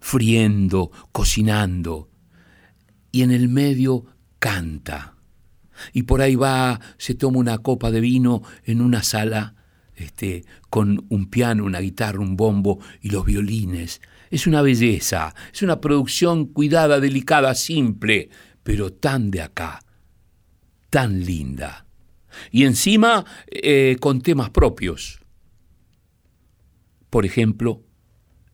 friendo, 0.00 0.90
cocinando. 1.12 2.11
Y 3.12 3.22
en 3.22 3.30
el 3.30 3.48
medio 3.48 4.06
canta. 4.38 5.14
Y 5.92 6.02
por 6.02 6.20
ahí 6.20 6.34
va, 6.34 6.80
se 6.98 7.14
toma 7.14 7.38
una 7.38 7.58
copa 7.58 7.90
de 7.90 8.00
vino 8.00 8.42
en 8.64 8.80
una 8.80 9.02
sala 9.02 9.54
este, 9.94 10.44
con 10.70 11.06
un 11.08 11.30
piano, 11.30 11.64
una 11.64 11.80
guitarra, 11.80 12.18
un 12.18 12.36
bombo 12.36 12.80
y 13.00 13.10
los 13.10 13.24
violines. 13.24 14.00
Es 14.30 14.46
una 14.46 14.62
belleza, 14.62 15.34
es 15.52 15.62
una 15.62 15.80
producción 15.80 16.46
cuidada, 16.46 16.98
delicada, 16.98 17.54
simple, 17.54 18.30
pero 18.62 18.92
tan 18.92 19.30
de 19.30 19.42
acá, 19.42 19.80
tan 20.90 21.24
linda 21.24 21.86
y 22.50 22.64
encima 22.64 23.24
eh, 23.46 23.96
con 24.00 24.20
temas 24.20 24.50
propios. 24.50 25.20
Por 27.10 27.26
ejemplo, 27.26 27.82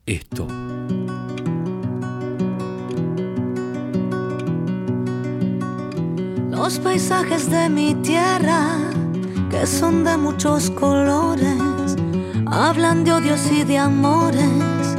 esto. 0.06 0.48
Los 6.58 6.78
paisajes 6.80 7.50
de 7.50 7.70
mi 7.70 7.94
tierra, 7.94 8.76
que 9.50 9.66
son 9.66 10.04
de 10.04 10.16
muchos 10.16 10.70
colores, 10.70 11.96
hablan 12.46 13.04
de 13.04 13.12
odios 13.12 13.50
y 13.50 13.64
de 13.64 13.78
amores, 13.78 14.96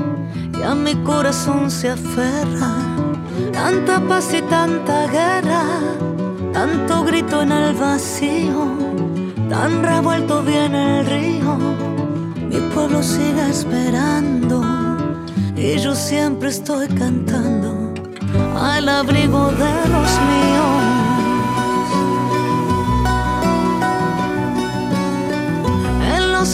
y 0.58 0.64
a 0.64 0.74
mi 0.74 0.96
corazón 1.04 1.70
se 1.70 1.90
aferra 1.90 2.74
tanta 3.54 4.00
paz 4.08 4.34
y 4.34 4.42
tanta 4.42 5.08
guerra 5.08 5.64
tanto 6.54 7.04
grito 7.04 7.42
en 7.42 7.52
el 7.52 7.74
vacío, 7.76 8.76
tan 9.50 9.84
revuelto 9.84 10.42
viene 10.44 11.00
el 11.00 11.06
río. 11.06 11.58
Mi 12.50 12.60
pueblo 12.74 13.02
sigue 13.02 13.50
esperando 13.50 14.62
y 15.56 15.78
yo 15.78 15.96
siempre 15.96 16.50
estoy 16.50 16.88
cantando 16.88 17.94
al 18.60 18.90
abrigo 18.90 19.52
de 19.52 19.74
los 19.94 20.12
míos. 20.30 20.79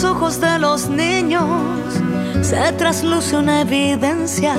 Ojos 0.06 0.40
de 0.40 0.58
los 0.58 0.88
niños 0.88 1.44
se 2.42 2.72
trasluce 2.72 3.36
una 3.36 3.62
evidencia. 3.62 4.54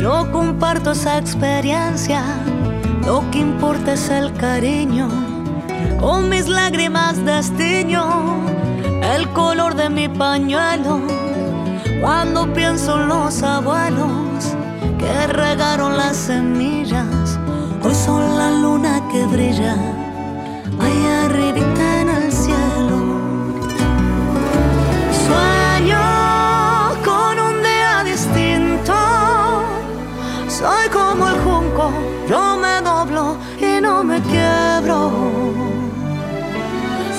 Yo 0.00 0.30
comparto 0.32 0.92
esa 0.92 1.18
experiencia 1.18 2.22
lo 3.06 3.24
que 3.30 3.38
importa 3.38 3.94
es 3.94 4.10
el 4.10 4.32
cariño, 4.34 5.08
con 5.98 6.28
mis 6.28 6.46
lágrimas 6.46 7.24
destiño 7.24 8.04
el 9.14 9.26
color 9.30 9.74
de 9.74 9.88
mi 9.88 10.08
pañuelo. 10.08 11.00
Cuando 12.02 12.52
pienso 12.52 13.00
en 13.00 13.08
los 13.08 13.42
abuelos 13.42 14.54
que 14.98 15.26
regaron 15.28 15.96
las 15.96 16.16
semillas, 16.16 17.38
hoy 17.82 17.94
son 17.94 18.36
la 18.36 18.50
luna 18.50 19.02
que 19.10 19.24
brilla, 19.24 19.74
allá 20.78 21.24
arribita 21.24 21.97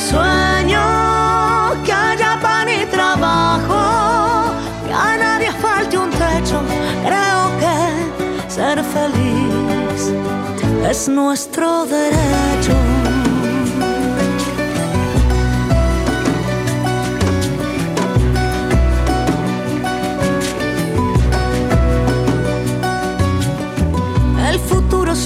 Sueño 0.10 0.86
que 1.86 1.94
haya 1.94 2.40
pan 2.42 2.68
y 2.70 2.86
trabajo, 2.86 4.54
que 4.86 4.94
a 4.94 5.18
nadie 5.18 5.52
falte 5.62 5.98
un 5.98 6.10
techo. 6.10 6.62
Creo 7.06 7.42
que 7.62 8.52
ser 8.52 8.84
feliz 8.84 10.14
es 10.90 11.08
nuestro 11.08 11.86
derecho. 11.86 12.74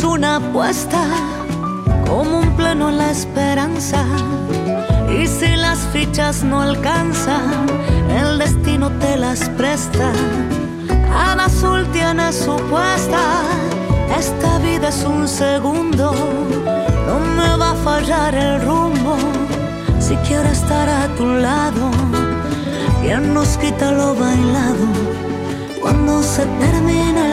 una 0.06 0.36
apuesta, 0.38 1.02
como 2.08 2.40
un 2.40 2.56
pleno 2.56 2.90
en 2.90 2.98
la 2.98 3.12
esperanza. 3.12 4.06
Y 5.20 5.28
si 5.28 5.56
las 5.56 5.80
fichas 5.94 6.44
no 6.44 6.62
alcanzan, 6.62 7.68
el 8.10 8.40
destino 8.40 8.90
te 9.00 9.16
las 9.16 9.48
presta. 9.50 10.12
Cada 10.88 11.46
azul 11.46 11.86
tiene 11.92 12.34
su 12.34 12.56
puesta, 12.72 13.22
esta 14.18 14.58
vida 14.60 14.90
es 14.90 15.04
un 15.04 15.28
segundo. 15.28 16.14
No 17.08 17.20
me 17.38 17.58
va 17.58 17.72
a 17.72 17.76
fallar 17.76 18.34
el 18.34 18.62
rumbo, 18.62 19.18
si 20.00 20.16
quiero 20.28 20.50
estar 20.50 20.90
a 20.90 21.08
tu 21.16 21.26
lado. 21.26 21.92
¿Quién 23.02 23.34
nos 23.34 23.58
quita 23.58 23.92
lo 23.92 24.16
bailado 24.16 24.88
cuando 25.82 26.24
se 26.24 26.46
termina 26.46 27.22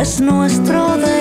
es 0.00 0.20
nuestro 0.20 0.96
derecho. 0.96 1.17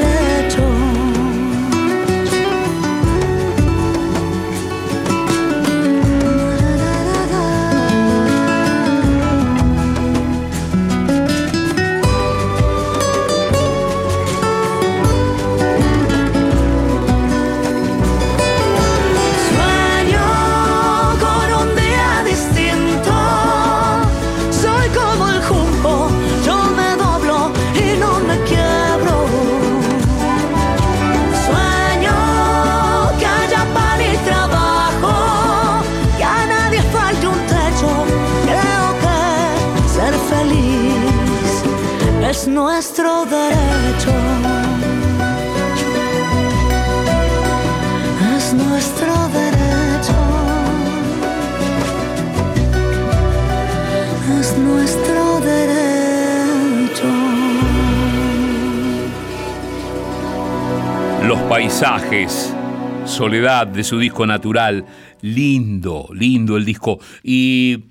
Paisajes 61.80 62.56
Soledad 63.06 63.68
de 63.68 63.84
su 63.84 64.00
disco 64.00 64.26
natural. 64.26 64.84
Lindo, 65.22 66.10
lindo 66.12 66.58
el 66.58 66.66
disco. 66.66 67.00
Y 67.22 67.86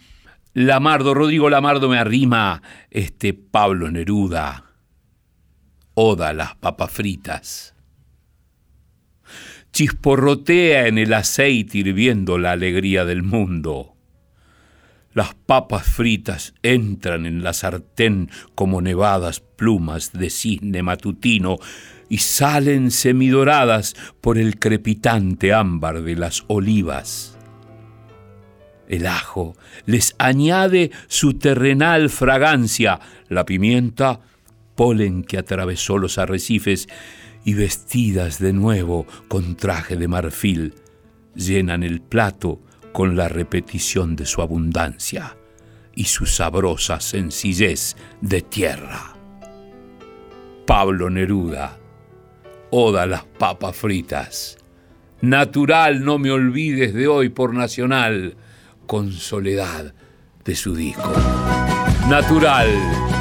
Lamardo, 0.55 1.15
Rodrigo 1.15 1.49
Lamardo 1.49 1.89
me 1.89 1.97
arrima 1.97 2.63
este 2.91 3.33
Pablo 3.33 3.89
Neruda. 3.89 4.65
Oda 5.95 6.33
las 6.33 6.57
papas 6.57 6.91
fritas. 6.91 7.77
Chisporrotea 9.73 10.89
en 10.89 10.99
el 10.99 11.13
aceite 11.13 11.79
hirviendo 11.79 12.39
la 12.39 12.53
alegría 12.53 13.05
del 13.05 13.23
mundo. 13.23 13.95
Las 15.15 15.35
papas 15.35 15.87
fritas 15.87 16.55
entran 16.65 17.25
en 17.25 17.45
la 17.45 17.53
sartén 17.53 18.31
como 18.57 18.83
nevadas 18.83 19.39
plumas 19.39 20.13
de 20.13 20.29
cisne 20.29 20.83
matutino 20.83 21.59
y 22.09 22.19
salen 22.19 22.91
semidoradas 22.91 23.95
por 24.21 24.39
el 24.39 24.59
crepitante 24.59 25.53
ámbar 25.53 26.03
de 26.03 26.17
las 26.17 26.45
olivas. 26.49 27.37
El 28.89 29.07
ajo 29.07 29.57
les 29.85 30.15
añade 30.19 30.93
su 31.09 31.35
terrenal 31.35 32.09
fragancia, 32.09 33.01
la 33.29 33.45
pimienta, 33.45 34.21
polen 34.77 35.25
que 35.25 35.39
atravesó 35.39 35.99
los 35.99 36.19
arrecifes 36.19 36.89
y 37.45 37.55
vestidas 37.55 38.39
de 38.39 38.53
nuevo 38.53 39.07
con 39.29 39.57
traje 39.57 39.97
de 39.97 40.07
marfil, 40.07 40.75
llenan 41.35 41.83
el 41.83 42.01
plato 42.01 42.61
con 42.93 43.17
la 43.17 43.29
repetición 43.29 44.17
de 44.17 44.27
su 44.27 44.41
abundancia 44.41 45.37
y 45.95 46.05
su 46.05 46.27
sabrosa 46.27 47.01
sencillez 47.01 47.97
de 48.21 48.43
tierra. 48.43 49.17
Pablo 50.67 51.11
Neruda 51.11 51.79
Oda 52.71 53.07
las 53.07 53.25
papas 53.25 53.77
fritas. 53.77 54.59
Natural, 55.21 56.05
no 56.05 56.19
me 56.19 56.31
olvides 56.31 56.93
de 56.93 57.07
hoy 57.09 57.29
por 57.29 57.55
Nacional, 57.55 58.37
con 58.87 59.13
soledad 59.13 59.95
de 60.45 60.55
su 60.55 60.75
disco. 60.75 61.13
Natural, 62.09 62.69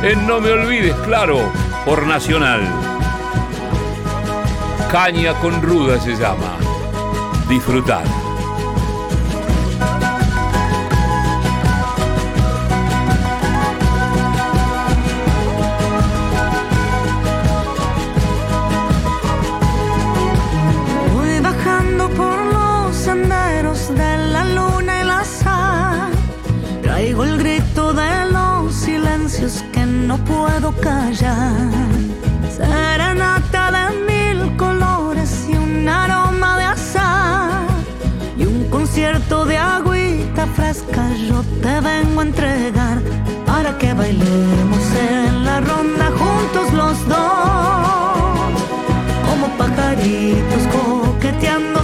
en 0.03 0.27
No 0.27 0.41
me 0.41 0.51
olvides, 0.51 0.95
claro, 1.05 1.51
por 1.85 2.05
Nacional. 2.05 2.61
Caña 4.91 5.33
con 5.39 5.61
ruda 5.61 5.99
se 5.99 6.15
llama. 6.15 6.57
Disfrutar. 7.47 8.24
No 30.15 30.23
puedo 30.23 30.71
callar. 30.81 31.51
Serenata 32.55 33.71
de 33.71 33.85
mil 34.09 34.55
colores 34.57 35.47
y 35.49 35.55
un 35.55 35.87
aroma 35.87 36.57
de 36.57 36.63
azar. 36.63 37.67
Y 38.37 38.45
un 38.45 38.69
concierto 38.69 39.45
de 39.45 39.57
agüita 39.57 40.45
fresca 40.55 41.03
yo 41.29 41.43
te 41.61 41.79
vengo 41.81 42.21
a 42.21 42.23
entregar. 42.23 43.01
Para 43.45 43.77
que 43.77 43.93
bailemos 43.93 44.85
en 45.09 45.45
la 45.45 45.59
ronda 45.61 46.11
juntos 46.19 46.73
los 46.73 47.07
dos. 47.07 48.51
Como 49.27 49.47
pajaritos 49.57 50.63
coqueteando 50.75 51.83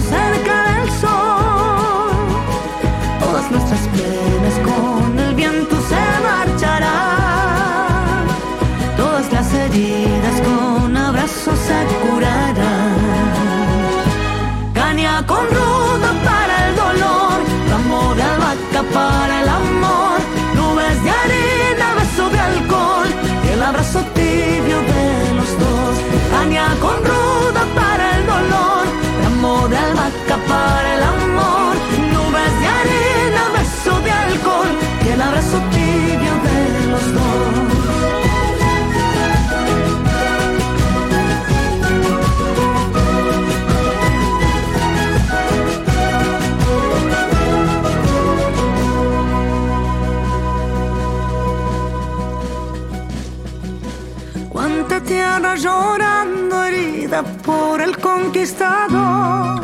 tierra 55.32 55.54
llorando 55.54 56.64
herida 56.64 57.22
por 57.44 57.80
el 57.80 57.96
conquistador 57.96 59.60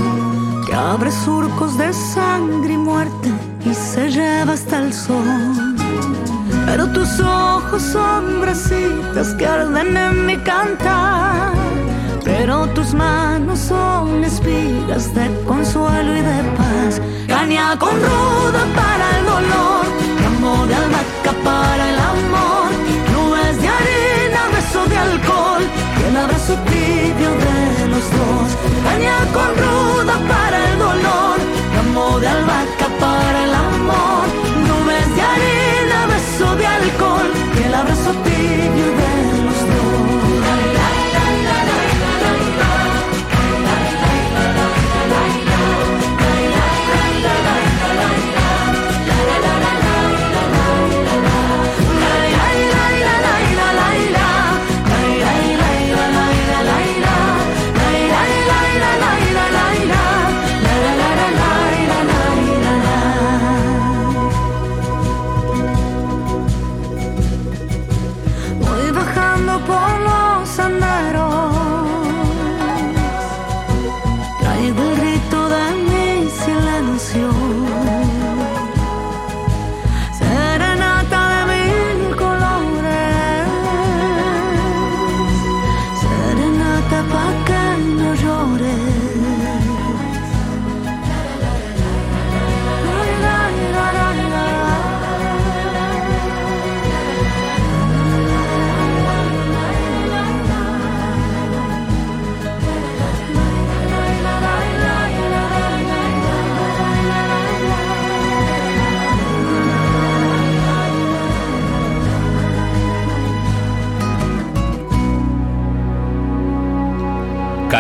que 0.64 0.74
abre 0.74 1.11
surcos 1.11 1.76
de 1.76 1.92
sangre 1.92 2.72
y 2.72 2.78
muerte 2.78 3.31
y 3.64 3.74
se 3.74 4.09
lleva 4.11 4.54
hasta 4.54 4.78
el 4.78 4.92
sol. 4.92 5.76
Pero 6.66 6.87
tus 6.92 7.20
ojos 7.20 7.83
son 7.83 8.40
brasitas 8.40 9.35
que 9.35 9.46
arden 9.46 9.96
en 9.96 10.26
mi 10.26 10.37
cantar. 10.38 11.52
Pero 12.24 12.66
tus 12.68 12.94
manos 12.94 13.59
son 13.59 14.24
espigas 14.24 15.14
de 15.14 15.26
consuelo 15.46 16.16
y 16.16 16.20
de 16.20 16.42
paz. 16.57 17.00
Caña 17.26 17.78
con 17.78 17.94
ruda 17.94 18.62
para 18.74 19.18
el 19.18 19.24
dolor, 19.26 19.85
ramo 20.22 20.66
de 20.66 20.74
albahaca 20.74 21.33
para 21.44 21.90
el 21.90 21.98
amor, 21.98 22.70
nubes 23.12 23.61
de 23.61 23.68
arena 23.68 24.42
de 24.90 24.96
alcohol 24.96 25.38
el 26.09 26.16
abrazo 26.16 26.55
tibio 26.71 27.31
de 27.44 27.88
los 27.88 28.05
dos. 28.16 28.49
Caña 28.85 29.16
con 29.37 29.51
ruda 29.62 30.14
para 30.33 30.57
el 30.68 30.79
dolor, 30.79 31.38
ramo 31.75 32.21
de 32.21 32.29
albahaca 32.29 32.88
para 33.01 33.44
el 33.44 33.55
amor. 33.55 34.25
Nubes 34.68 35.09
de 35.16 35.23
arena, 35.35 36.07
beso 36.12 36.57
de 36.57 36.66
alcohol 36.66 37.29
el 37.68 37.75
abrazo 37.75 38.12
tibio 38.25 38.87
de 38.99 39.17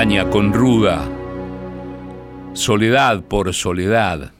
con 0.08 0.54
ruda. 0.54 1.06
Soledad 2.54 3.22
por 3.24 3.52
Soledad, 3.52 4.32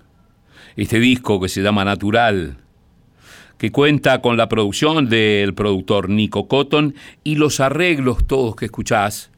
este 0.77 0.99
disco 0.99 1.39
que 1.39 1.51
se 1.51 1.61
llama 1.61 1.85
Natural, 1.85 2.57
que 3.59 3.71
cuenta 3.71 4.23
con 4.23 4.39
la 4.39 4.49
producción 4.49 5.11
del 5.11 5.53
productor 5.53 6.09
Nico 6.09 6.49
Cotton 6.49 6.95
y 7.23 7.35
los 7.35 7.61
arreglos 7.61 8.27
todos 8.27 8.57
que 8.57 8.65
escuchás 8.65 9.31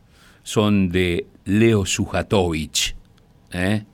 son 0.44 0.90
de 0.90 1.26
Leo 1.46 1.84
Sujatovich. 1.84 2.94
¿eh? 3.50 3.84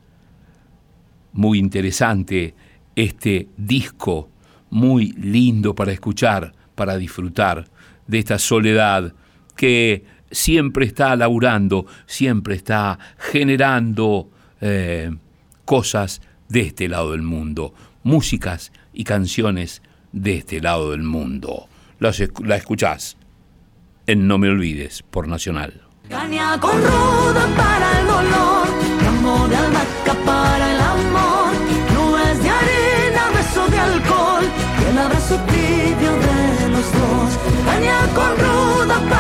Muy 1.33 1.59
interesante 1.59 2.55
este 2.95 3.49
disco, 3.57 4.29
muy 4.69 5.13
lindo 5.13 5.75
para 5.75 5.93
escuchar, 5.93 6.53
para 6.75 6.99
disfrutar 6.99 7.67
de 8.07 8.19
esta 8.19 8.39
soledad 8.39 9.15
que 9.57 10.05
siempre 10.31 10.87
está 10.87 11.15
laburando, 11.17 11.87
siempre 12.07 12.55
está 12.55 12.99
generando 13.19 14.31
eh, 14.61 15.11
cosas 15.65 16.23
de 16.49 16.61
este 16.61 16.89
lado 16.89 17.13
del 17.13 17.23
mundo, 17.23 17.75
músicas 18.03 18.73
y 18.93 19.05
canciones 19.05 19.83
de 20.13 20.39
este 20.39 20.61
lado 20.61 20.93
del 20.93 21.03
mundo. 21.03 21.69
La 21.99 22.57
escuchás 22.57 23.17
en 24.07 24.29
No 24.29 24.39
Me 24.39 24.49
Olvides 24.49 25.03
por 25.03 25.29
Nacional. 25.29 25.83
Caña 26.09 26.59
con 26.61 26.77
ruda 26.77 27.47
para 27.57 28.01
el 28.01 28.07
dolor, 28.07 28.69
ramo 29.03 29.49
de 29.49 29.57
albahaca 29.57 30.15
para 30.25 30.73
el 30.73 30.81
amor, 30.81 31.53
nubes 31.95 32.43
de 32.43 32.49
arena, 32.49 33.23
beso 33.35 33.67
de 33.67 33.79
alcohol 33.79 34.45
y 34.45 34.91
el 34.91 34.99
abrazo 34.99 35.37
tibio 35.47 36.13
de 36.13 36.69
los 36.69 36.93
dos. 36.93 37.39
Caña 37.65 38.07
con 38.15 38.39
ruda 38.39 39.01
para 39.11 39.16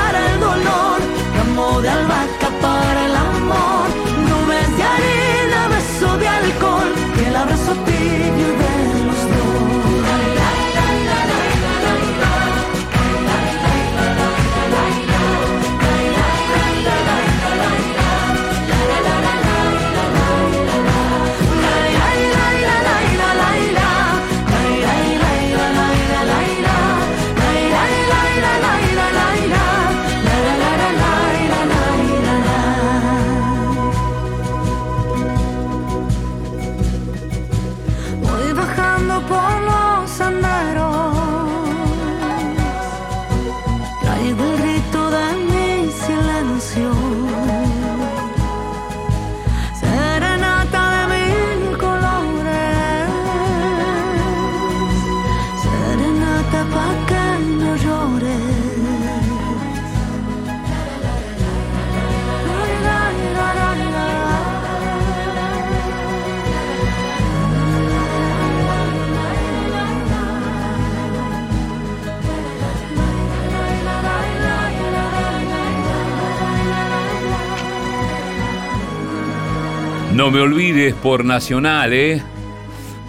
No 80.16 80.30
me 80.30 80.40
olvides 80.40 80.94
por 80.94 81.26
Nacional, 81.26 81.92
¿eh? 81.92 82.22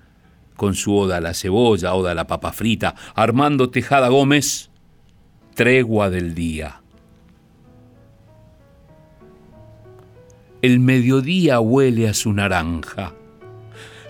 con 0.55 0.73
su 0.73 0.95
oda 0.95 1.17
a 1.17 1.21
la 1.21 1.33
cebolla, 1.33 1.93
oda 1.93 2.11
a 2.11 2.15
la 2.15 2.25
papa 2.25 2.51
frita. 2.51 2.95
Armando 3.13 3.69
Tejada 3.69 4.09
Gómez, 4.09 4.71
tregua 5.53 6.09
del 6.09 6.33
día. 6.33 6.81
El 10.63 10.79
mediodía 10.79 11.59
huele 11.59 12.09
a 12.09 12.15
su 12.15 12.33
naranja. 12.33 13.13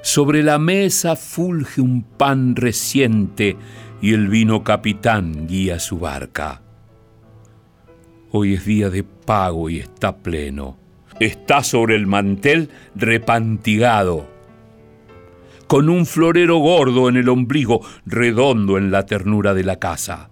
Sobre 0.01 0.41
la 0.41 0.57
mesa 0.57 1.17
fulge 1.17 1.81
un 1.81 2.01
pan 2.01 2.55
reciente 2.55 3.57
y 4.01 4.13
el 4.13 4.27
vino 4.27 4.63
capitán 4.63 5.47
guía 5.47 5.79
su 5.79 5.99
barca. 5.99 6.61
Hoy 8.31 8.53
es 8.53 8.65
día 8.65 8.89
de 8.89 9.03
pago 9.03 9.69
y 9.69 9.79
está 9.79 10.17
pleno. 10.17 10.77
Está 11.19 11.63
sobre 11.63 11.95
el 11.95 12.05
mantel 12.05 12.69
repantigado, 12.95 14.27
con 15.65 15.89
un 15.89 16.05
florero 16.05 16.57
gordo 16.57 17.09
en 17.09 17.17
el 17.17 17.27
ombligo, 17.27 17.81
redondo 18.05 18.77
en 18.77 18.91
la 18.91 19.05
ternura 19.05 19.53
de 19.53 19.63
la 19.63 19.77
casa. 19.77 20.29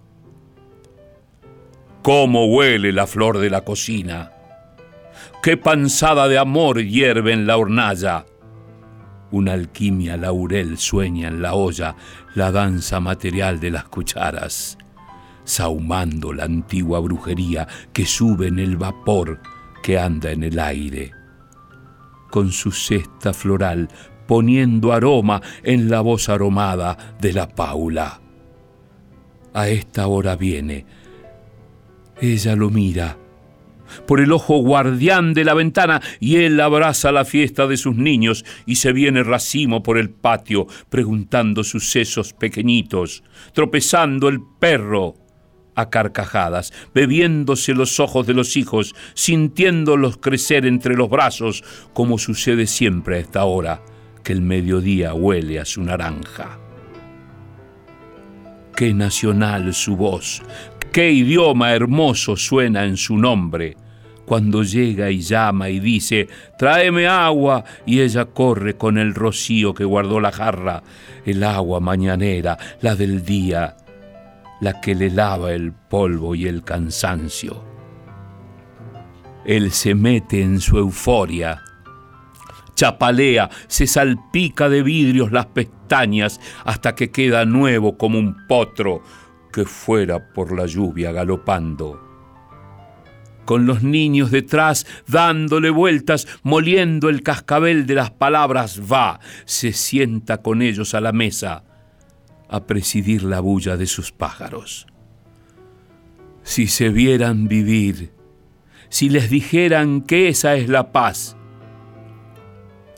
¿Cómo 2.02 2.46
huele 2.46 2.92
la 2.92 3.08
flor 3.08 3.38
de 3.38 3.50
la 3.50 3.62
cocina? 3.62 4.30
¿Qué 5.42 5.56
panzada 5.56 6.28
de 6.28 6.38
amor 6.38 6.82
hierve 6.84 7.32
en 7.32 7.48
la 7.48 7.56
hornalla? 7.56 8.26
Una 9.32 9.54
alquimia 9.54 10.16
laurel 10.16 10.78
sueña 10.78 11.26
en 11.28 11.42
la 11.42 11.54
olla 11.54 11.96
la 12.36 12.52
danza 12.52 13.00
material 13.00 13.58
de 13.58 13.70
las 13.70 13.84
cucharas, 13.84 14.76
sahumando 15.44 16.34
la 16.34 16.44
antigua 16.44 17.00
brujería 17.00 17.66
que 17.94 18.04
sube 18.04 18.48
en 18.48 18.58
el 18.58 18.76
vapor 18.76 19.40
que 19.82 19.98
anda 19.98 20.30
en 20.30 20.44
el 20.44 20.58
aire. 20.58 21.12
Con 22.30 22.52
su 22.52 22.72
cesta 22.72 23.32
floral 23.32 23.88
poniendo 24.26 24.92
aroma 24.92 25.40
en 25.62 25.88
la 25.88 26.02
voz 26.02 26.28
aromada 26.28 27.16
de 27.18 27.32
la 27.32 27.48
Paula. 27.48 28.20
A 29.54 29.68
esta 29.68 30.06
hora 30.06 30.36
viene. 30.36 30.84
Ella 32.20 32.54
lo 32.54 32.68
mira 32.68 33.16
por 34.06 34.20
el 34.20 34.32
ojo 34.32 34.58
guardián 34.58 35.34
de 35.34 35.44
la 35.44 35.54
ventana 35.54 36.00
y 36.20 36.36
él 36.36 36.60
abraza 36.60 37.12
la 37.12 37.24
fiesta 37.24 37.66
de 37.66 37.76
sus 37.76 37.96
niños 37.96 38.44
y 38.66 38.76
se 38.76 38.92
viene 38.92 39.22
racimo 39.22 39.82
por 39.82 39.98
el 39.98 40.10
patio 40.10 40.66
preguntando 40.90 41.64
sus 41.64 41.90
sesos 41.90 42.32
pequeñitos, 42.32 43.22
tropezando 43.52 44.28
el 44.28 44.40
perro 44.58 45.14
a 45.76 45.90
carcajadas, 45.90 46.72
bebiéndose 46.94 47.74
los 47.74 48.00
ojos 48.00 48.26
de 48.26 48.34
los 48.34 48.56
hijos, 48.56 48.94
sintiéndolos 49.14 50.16
crecer 50.16 50.66
entre 50.66 50.96
los 50.96 51.08
brazos, 51.08 51.62
como 51.92 52.18
sucede 52.18 52.66
siempre 52.66 53.16
a 53.16 53.20
esta 53.20 53.44
hora, 53.44 53.82
que 54.24 54.32
el 54.32 54.40
mediodía 54.40 55.14
huele 55.14 55.60
a 55.60 55.64
su 55.64 55.82
naranja. 55.82 56.58
Qué 58.74 58.92
nacional 58.92 59.72
su 59.72 59.96
voz, 59.96 60.42
qué 60.92 61.12
idioma 61.12 61.74
hermoso 61.74 62.36
suena 62.36 62.84
en 62.84 62.96
su 62.96 63.16
nombre. 63.16 63.76
Cuando 64.26 64.64
llega 64.64 65.10
y 65.10 65.20
llama 65.20 65.68
y 65.70 65.78
dice, 65.78 66.28
tráeme 66.58 67.06
agua, 67.06 67.64
y 67.86 68.00
ella 68.00 68.24
corre 68.24 68.76
con 68.76 68.98
el 68.98 69.14
rocío 69.14 69.72
que 69.72 69.84
guardó 69.84 70.20
la 70.20 70.32
jarra, 70.32 70.82
el 71.24 71.44
agua 71.44 71.78
mañanera, 71.78 72.58
la 72.80 72.96
del 72.96 73.24
día, 73.24 73.76
la 74.60 74.80
que 74.80 74.96
le 74.96 75.10
lava 75.10 75.52
el 75.52 75.72
polvo 75.72 76.34
y 76.34 76.46
el 76.46 76.64
cansancio. 76.64 77.64
Él 79.44 79.70
se 79.70 79.94
mete 79.94 80.42
en 80.42 80.60
su 80.60 80.76
euforia, 80.76 81.62
chapalea, 82.74 83.48
se 83.68 83.86
salpica 83.86 84.68
de 84.68 84.82
vidrios 84.82 85.30
las 85.30 85.46
pestañas 85.46 86.40
hasta 86.64 86.96
que 86.96 87.12
queda 87.12 87.44
nuevo 87.44 87.96
como 87.96 88.18
un 88.18 88.46
potro, 88.48 89.02
que 89.52 89.64
fuera 89.64 90.32
por 90.32 90.54
la 90.54 90.66
lluvia 90.66 91.12
galopando. 91.12 92.05
Con 93.46 93.64
los 93.64 93.82
niños 93.82 94.30
detrás, 94.30 94.86
dándole 95.06 95.70
vueltas, 95.70 96.28
moliendo 96.42 97.08
el 97.08 97.22
cascabel 97.22 97.86
de 97.86 97.94
las 97.94 98.10
palabras, 98.10 98.82
va, 98.92 99.20
se 99.46 99.72
sienta 99.72 100.42
con 100.42 100.60
ellos 100.60 100.94
a 100.94 101.00
la 101.00 101.12
mesa 101.12 101.64
a 102.48 102.66
presidir 102.66 103.22
la 103.22 103.40
bulla 103.40 103.76
de 103.76 103.86
sus 103.86 104.12
pájaros. 104.12 104.86
Si 106.42 106.66
se 106.66 106.90
vieran 106.90 107.48
vivir, 107.48 108.12
si 108.88 109.08
les 109.08 109.30
dijeran 109.30 110.02
que 110.02 110.28
esa 110.28 110.56
es 110.56 110.68
la 110.68 110.92
paz, 110.92 111.36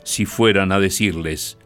si 0.03 0.25
fueran 0.25 0.71
a 0.71 0.79
decirles, 0.79 1.57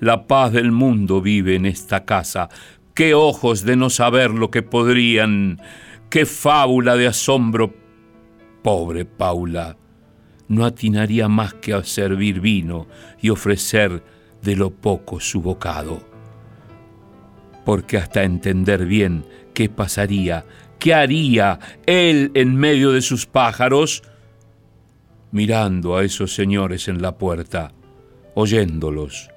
la 0.00 0.26
paz 0.26 0.52
del 0.52 0.72
mundo 0.72 1.20
vive 1.20 1.56
en 1.56 1.66
esta 1.66 2.04
casa, 2.04 2.48
qué 2.94 3.14
ojos 3.14 3.64
de 3.64 3.76
no 3.76 3.90
saber 3.90 4.30
lo 4.30 4.50
que 4.50 4.62
podrían, 4.62 5.60
qué 6.10 6.26
fábula 6.26 6.96
de 6.96 7.06
asombro. 7.06 7.74
Pobre 8.62 9.04
Paula, 9.04 9.76
no 10.48 10.64
atinaría 10.64 11.28
más 11.28 11.54
que 11.54 11.74
a 11.74 11.84
servir 11.84 12.40
vino 12.40 12.86
y 13.20 13.30
ofrecer 13.30 14.02
de 14.42 14.56
lo 14.56 14.70
poco 14.70 15.20
su 15.20 15.40
bocado. 15.40 16.02
Porque 17.64 17.98
hasta 17.98 18.22
entender 18.22 18.86
bien 18.86 19.24
qué 19.54 19.68
pasaría, 19.68 20.44
qué 20.78 20.94
haría 20.94 21.58
él 21.86 22.30
en 22.34 22.56
medio 22.56 22.92
de 22.92 23.02
sus 23.02 23.26
pájaros, 23.26 24.02
mirando 25.30 25.96
a 25.96 26.04
esos 26.04 26.34
señores 26.34 26.88
en 26.88 27.02
la 27.02 27.18
puerta, 27.18 27.72
oyéndolos. 28.34 29.28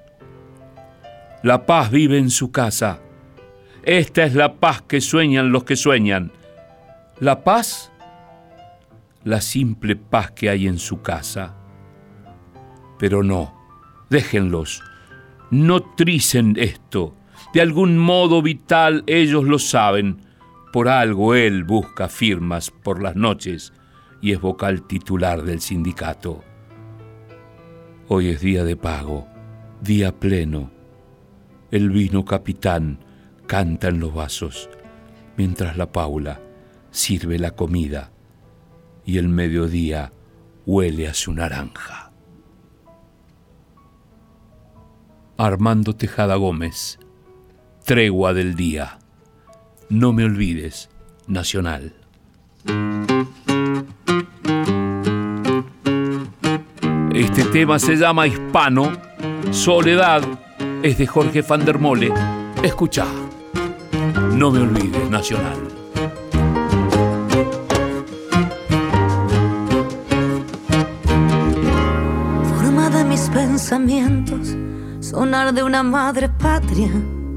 La 1.43 1.65
paz 1.65 1.91
vive 1.91 2.17
en 2.17 2.29
su 2.29 2.51
casa. 2.51 3.01
Esta 3.83 4.23
es 4.23 4.35
la 4.35 4.55
paz 4.55 4.83
que 4.83 5.01
sueñan 5.01 5.51
los 5.51 5.63
que 5.63 5.75
sueñan. 5.75 6.31
La 7.21 7.43
paz, 7.43 7.91
la 9.23 9.41
simple 9.41 9.95
paz 9.95 10.31
que 10.31 10.49
hay 10.49 10.65
en 10.65 10.79
su 10.79 11.03
casa. 11.03 11.55
Pero 12.97 13.21
no, 13.21 13.53
déjenlos, 14.09 14.81
no 15.51 15.83
tricen 15.83 16.55
esto. 16.57 17.15
De 17.53 17.61
algún 17.61 17.99
modo 17.99 18.41
vital 18.41 19.03
ellos 19.05 19.43
lo 19.43 19.59
saben. 19.59 20.21
Por 20.73 20.89
algo 20.89 21.35
él 21.35 21.63
busca 21.63 22.09
firmas 22.09 22.71
por 22.71 23.03
las 23.03 23.15
noches 23.15 23.71
y 24.19 24.31
es 24.31 24.41
vocal 24.41 24.87
titular 24.87 25.43
del 25.43 25.61
sindicato. 25.61 26.43
Hoy 28.07 28.29
es 28.29 28.41
día 28.41 28.63
de 28.63 28.75
pago, 28.75 29.27
día 29.79 30.19
pleno. 30.19 30.71
El 31.69 31.91
vino 31.91 32.25
capitán 32.25 32.97
canta 33.45 33.89
en 33.89 33.99
los 33.99 34.11
vasos, 34.11 34.71
mientras 35.37 35.77
la 35.77 35.91
Paula 35.91 36.41
sirve 36.91 37.39
la 37.39 37.51
comida 37.51 38.11
y 39.05 39.17
el 39.17 39.29
mediodía 39.29 40.11
huele 40.65 41.07
a 41.07 41.13
su 41.13 41.33
naranja. 41.33 42.11
Armando 45.37 45.95
Tejada 45.95 46.35
Gómez, 46.35 46.99
Tregua 47.85 48.33
del 48.33 48.55
Día. 48.55 48.99
No 49.89 50.13
me 50.13 50.23
olvides, 50.23 50.89
Nacional. 51.27 51.95
Este 57.13 57.43
tema 57.45 57.79
se 57.79 57.95
llama 57.95 58.27
Hispano, 58.27 58.91
Soledad, 59.51 60.21
es 60.83 60.97
de 60.97 61.07
Jorge 61.07 61.41
van 61.41 61.65
der 61.65 61.79
Mole. 61.79 62.13
Escucha, 62.63 63.05
no 64.33 64.51
me 64.51 64.59
olvides, 64.59 65.09
Nacional. 65.09 65.80
Mis 73.11 73.29
pensamientos, 73.29 74.55
sonar 75.01 75.53
de 75.53 75.63
una 75.63 75.83
madre 75.83 76.29
patria, 76.29 76.89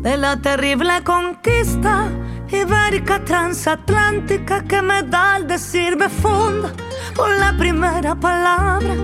de 0.03 0.17
la 0.17 0.41
terrible 0.41 1.03
conquista 1.03 2.09
ibérica 2.49 3.25
transatlántica 3.25 4.63
que 4.63 4.81
me 4.81 5.03
da 5.03 5.35
al 5.35 5.49
decirme 5.49 6.09
funda 6.09 6.71
con 7.17 7.41
la 7.41 7.57
primera 7.59 8.15
palabra 8.15 8.95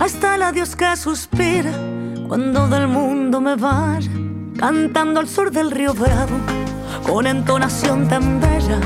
hasta 0.00 0.34
el 0.34 0.42
adiós 0.42 0.74
que 0.74 0.96
suspira 0.96 1.70
cuando 2.26 2.66
del 2.66 2.88
mundo 2.88 3.40
me 3.40 3.54
vaya, 3.54 4.10
cantando 4.58 5.20
al 5.20 5.28
sur 5.28 5.52
del 5.52 5.70
río 5.70 5.94
Bravo, 5.94 6.38
con 7.06 7.24
entonación 7.28 8.08
tan 8.08 8.40
bella. 8.40 8.80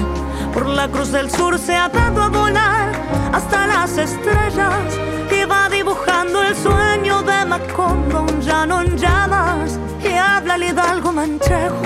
Por 0.53 0.67
la 0.67 0.89
cruz 0.89 1.11
del 1.11 1.31
sur 1.31 1.59
se 1.59 1.75
ha 1.75 1.89
dado 1.89 2.23
a 2.23 2.29
volar 2.29 2.93
hasta 3.33 3.67
las 3.67 3.97
estrellas 3.97 5.15
va 5.47 5.69
dibujando 5.69 6.43
el 6.43 6.55
sueño 6.57 7.23
de 7.23 7.45
Macondo, 7.45 8.27
ya 8.41 8.67
no 8.67 8.81
en 8.81 8.97
llamas 8.97 9.79
y 10.03 10.13
habla 10.15 10.57
el 10.57 10.65
hidalgo 10.65 11.13
manchego 11.13 11.81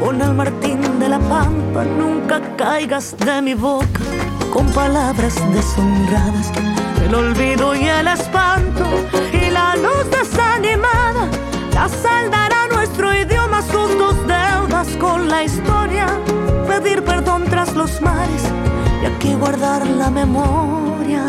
con 0.00 0.20
el 0.20 0.34
Martín 0.34 0.98
de 0.98 1.08
la 1.08 1.18
Pampa. 1.18 1.84
Nunca 1.84 2.40
caigas 2.56 3.16
de 3.18 3.42
mi 3.42 3.54
boca 3.54 4.00
con 4.52 4.66
palabras 4.68 5.34
deshonradas 5.52 6.52
el 7.04 7.14
olvido 7.14 7.74
y 7.74 7.86
el 7.86 8.06
espanto 8.08 8.84
y 9.32 9.50
la 9.50 9.74
luz 9.76 10.10
desanimada 10.10 11.28
ya 11.72 11.88
saldará 11.88 12.68
nuestro 12.68 13.12
idioma 13.12 13.60
sus 13.62 13.98
dos 13.98 14.16
deudas 14.26 14.88
con 15.00 15.28
la 15.28 15.42
historia 15.44 16.06
pedir 16.68 17.02
perdón 17.02 17.44
tras 17.50 17.74
los 17.74 18.00
mares 18.00 18.44
y 19.02 19.06
aquí 19.06 19.34
guardar 19.34 19.86
la 19.86 20.10
memoria 20.10 21.24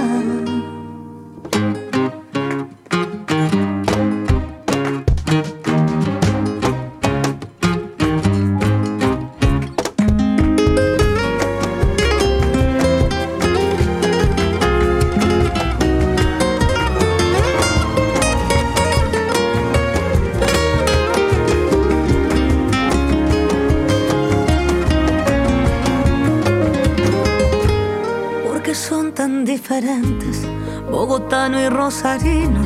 bogotano 30.89 31.59
y 31.59 31.67
rosarino, 31.67 32.61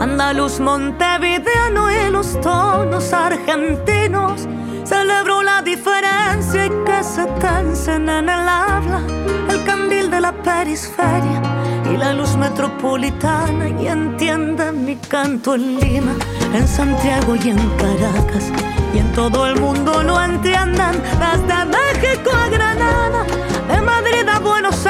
andaluz, 0.00 0.58
montevideano 0.58 1.90
y 1.92 2.10
los 2.10 2.40
tonos 2.40 3.12
argentinos. 3.12 4.48
Celebro 4.84 5.42
la 5.42 5.62
diferencia 5.62 6.66
y 6.66 6.70
que 6.84 7.04
se 7.04 7.24
tensen 7.38 8.08
en 8.08 8.28
el 8.28 8.48
habla 8.48 9.00
el 9.48 9.64
candil 9.64 10.10
de 10.10 10.20
la 10.20 10.32
perisferia 10.32 11.40
y 11.88 11.96
la 11.96 12.12
luz 12.12 12.36
metropolitana 12.36 13.68
y 13.80 13.86
entiende 13.86 14.72
mi 14.72 14.96
canto 14.96 15.54
en 15.54 15.78
Lima, 15.78 16.14
en 16.52 16.66
Santiago 16.66 17.36
y 17.36 17.50
en 17.50 17.70
Caracas 17.76 18.50
y 18.92 18.98
en 18.98 19.12
todo 19.12 19.46
el 19.46 19.60
mundo 19.60 20.02
lo 20.02 20.20
entiendan 20.20 20.96
desde 21.24 21.64
México 21.66 22.30
a 22.34 22.48
Granada, 22.48 23.24
de 23.68 23.80
Madrid 23.82 24.28
a 24.28 24.40
Buenos 24.40 24.74
Aires 24.86 24.89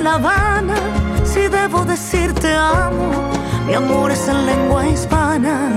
La 0.00 0.14
Habana, 0.14 0.76
si 1.24 1.48
debo 1.48 1.84
decirte 1.84 2.54
amo, 2.54 3.10
mi 3.66 3.74
amor 3.74 4.12
es 4.12 4.28
en 4.28 4.46
lengua 4.46 4.86
hispana. 4.86 5.70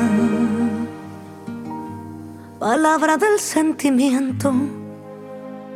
Palabra 2.59 3.17
del 3.17 3.39
sentimiento, 3.39 4.53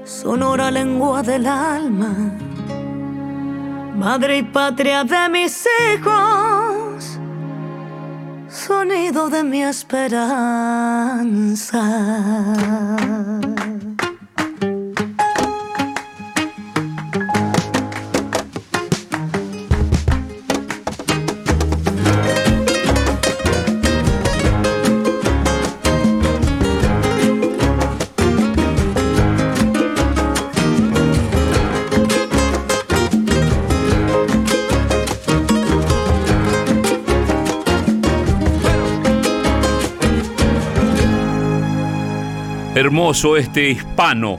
sonora 0.03 0.69
lengua 0.69 1.23
del 1.23 1.47
alma, 1.47 2.13
madre 3.95 4.37
y 4.37 4.43
patria 4.43 5.03
de 5.03 5.27
mis 5.29 5.67
hijos, 5.91 7.19
sonido 8.47 9.27
de 9.29 9.43
mi 9.43 9.63
esperanza. 9.63 10.45
Hermoso 42.75 43.37
este 43.37 43.69
hispano 43.69 44.37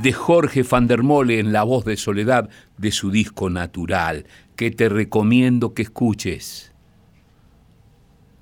de 0.00 0.12
Jorge 0.12 0.62
van 0.62 0.86
der 0.86 1.02
Mole 1.02 1.40
en 1.40 1.52
la 1.52 1.64
voz 1.64 1.84
de 1.84 1.96
Soledad 1.96 2.48
de 2.78 2.92
su 2.92 3.10
disco 3.10 3.50
Natural, 3.50 4.24
que 4.54 4.70
te 4.70 4.88
recomiendo 4.88 5.74
que 5.74 5.82
escuches. 5.82 6.72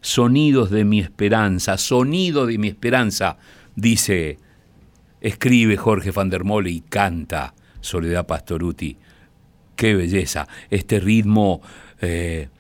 Sonidos 0.02 0.68
de 0.68 0.84
mi 0.84 1.00
esperanza, 1.00 1.78
sonido 1.78 2.44
de 2.44 2.58
mi 2.58 2.68
esperanza, 2.68 3.38
dice, 3.76 4.36
escribe 5.22 5.78
Jorge 5.78 6.10
van 6.10 6.28
der 6.28 6.44
Mole 6.44 6.68
y 6.68 6.82
canta 6.82 7.54
Soledad 7.80 8.26
Pastoruti. 8.26 8.98
Qué 9.74 9.94
belleza, 9.94 10.48
este 10.68 11.00
ritmo, 11.00 11.62
eh, 12.02 12.50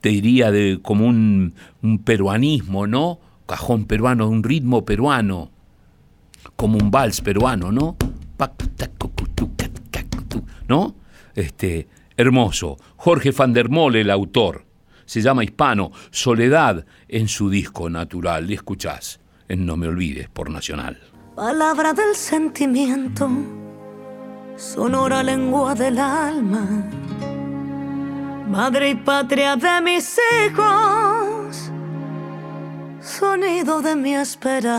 te 0.00 0.10
diría, 0.10 0.52
de, 0.52 0.78
como 0.80 1.04
un, 1.04 1.54
un 1.82 1.98
peruanismo, 1.98 2.86
¿no? 2.86 3.18
Cajón 3.46 3.86
peruano, 3.86 4.28
un 4.28 4.44
ritmo 4.44 4.84
peruano 4.84 5.50
como 6.56 6.78
un 6.78 6.90
vals 6.90 7.20
peruano, 7.20 7.72
¿no? 7.72 7.96
¿No? 10.68 10.94
Este, 11.34 11.88
hermoso. 12.16 12.76
Jorge 12.96 13.30
van 13.32 13.52
der 13.52 13.68
Mole, 13.68 14.00
el 14.00 14.10
autor. 14.10 14.64
Se 15.04 15.20
llama 15.20 15.44
Hispano, 15.44 15.90
Soledad 16.10 16.84
en 17.08 17.28
su 17.28 17.50
disco 17.50 17.90
natural. 17.90 18.50
Y 18.50 18.54
escuchás 18.54 19.20
en 19.48 19.66
No 19.66 19.76
Me 19.76 19.88
Olvides 19.88 20.28
por 20.28 20.50
Nacional. 20.50 20.98
Palabra 21.34 21.92
del 21.92 22.14
sentimiento, 22.14 23.28
sonora 24.56 25.22
lengua 25.22 25.74
del 25.74 25.98
alma, 25.98 26.90
madre 28.48 28.90
y 28.90 28.94
patria 28.94 29.56
de 29.56 29.80
mis 29.80 30.18
hijos 30.44 31.11
sonido 33.02 33.82
de 33.82 33.96
mi 33.96 34.14
esperanza. 34.14 34.72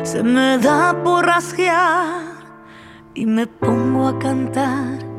Se 0.02 0.22
me 0.22 0.58
da 0.58 0.96
por 1.04 1.26
rasguear 1.26 2.22
y 3.14 3.26
me 3.26 3.46
pongo 3.46 4.08
a 4.08 4.18
cantar 4.18 5.11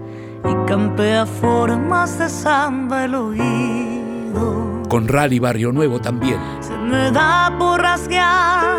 y 0.46 0.66
campea 0.68 1.26
formas 1.26 2.18
de 2.20 2.30
samba 2.30 3.06
el 3.06 3.16
oído. 3.16 4.84
Con 4.89 5.08
Rally 5.08 5.39
Barrio 5.39 5.72
Nuevo 5.72 6.00
también. 6.00 6.39
Se 6.60 6.78
me 6.78 7.12
da 7.12 7.54
por 7.58 7.82
rasguear 7.82 8.76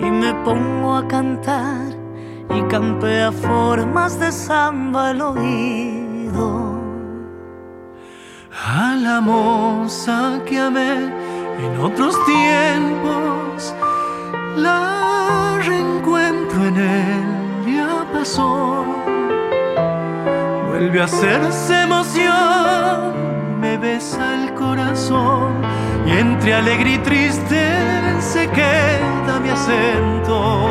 y 0.00 0.10
me 0.10 0.34
pongo 0.44 0.96
a 0.96 1.06
cantar 1.06 1.92
y 2.54 2.62
campea 2.62 3.32
formas 3.32 4.18
de 4.18 4.32
samba 4.32 5.10
el 5.10 5.20
oído. 5.20 6.78
A 8.66 8.96
la 8.96 9.20
moza 9.20 10.40
que 10.46 10.58
amé 10.58 10.92
en 11.64 11.80
otros 11.80 12.16
tiempos, 12.26 13.74
la 14.56 15.58
reencuentro 15.64 16.64
en 16.66 16.76
el 16.76 17.64
día 17.66 18.06
pasó 18.12 18.84
vuelve 20.78 21.00
a 21.00 21.04
hacerse 21.06 21.82
emoción, 21.82 23.60
me 23.60 23.76
besa 23.78 24.34
el 24.36 24.54
corazón 24.54 25.60
y 26.06 26.12
entre 26.12 26.54
alegre 26.54 26.92
y 26.92 26.98
triste 26.98 27.62
se 28.20 28.48
queda 28.50 29.40
mi 29.42 29.50
acento. 29.50 30.68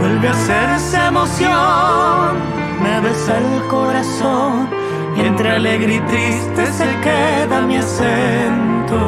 Vuelve 0.00 0.26
a 0.26 0.32
hacerse 0.32 0.96
emoción, 0.96 2.38
me 2.82 3.00
besa 3.00 3.38
el 3.38 3.68
corazón 3.68 4.68
y 5.16 5.20
entre 5.20 5.50
alegre 5.50 5.94
y 5.94 6.00
triste 6.00 6.66
se 6.72 6.88
queda 7.06 7.60
mi 7.60 7.76
acento. 7.76 8.98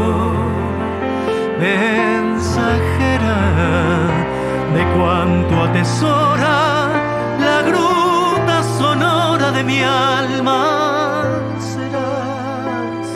Mensajera 1.59 3.39
de 4.73 4.85
cuanto 4.97 5.63
atesora 5.65 6.72
de 9.53 9.63
mi 9.63 9.83
alma 9.83 11.25
serás. 11.59 13.07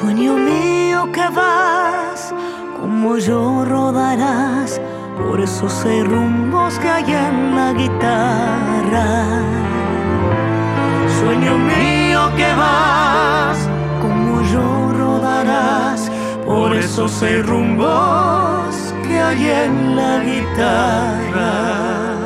Sueño 0.00 0.36
mío 0.36 1.10
que 1.12 1.28
vas, 1.28 2.34
como 2.80 3.18
yo 3.18 3.64
rodarás 3.64 4.80
por 5.16 5.40
esos 5.40 5.84
rumbos 6.04 6.78
que 6.78 6.88
hay 6.88 7.12
en 7.12 7.56
la 7.56 7.72
guitarra. 7.72 9.24
Sueño 11.20 11.58
mío 11.58 12.30
que 12.36 12.52
vas, 12.54 13.58
como 14.00 14.42
yo 14.52 14.92
rodarás 14.98 16.10
por 16.44 16.74
esos 16.74 17.22
rumbos 17.46 18.94
que 19.06 19.20
hay 19.20 19.48
en 19.64 19.96
la 19.96 20.18
guitarra. 20.18 22.25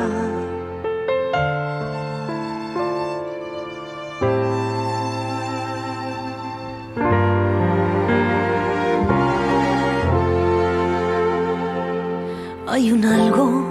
Hay 12.81 12.91
un 12.91 13.05
algo 13.05 13.63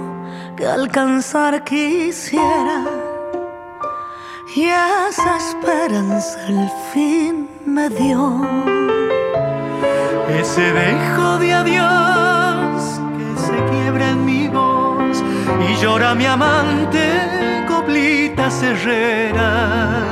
que 0.55 0.65
alcanzar 0.65 1.65
quisiera 1.65 2.85
y 4.55 4.67
esa 5.09 5.35
esperanza 5.35 6.39
al 6.47 6.71
fin 6.93 7.49
me 7.65 7.89
dio. 7.89 8.41
Ese 10.29 10.61
dejo 10.61 11.39
de 11.39 11.53
adiós 11.53 13.01
que 13.17 13.41
se 13.47 13.57
quiebra 13.69 14.11
en 14.11 14.23
mi 14.23 14.47
voz 14.47 15.21
y 15.67 15.75
llora 15.81 16.15
mi 16.15 16.25
amante 16.25 17.03
coplitas 17.67 18.63
herreras. 18.63 20.05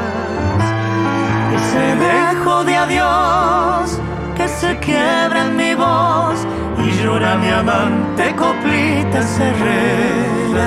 Ese 1.55 1.85
dejo 2.09 2.65
de 2.65 2.75
adiós 2.75 3.97
que 4.35 4.45
se 4.49 4.77
quiebra 4.79 5.45
en 5.45 5.55
mi 5.55 5.73
voz 5.73 6.45
y 6.85 6.91
llora 7.03 7.35
mi 7.37 7.49
amante 7.49 8.35
coplitas 8.35 9.39
herreras. 9.39 10.59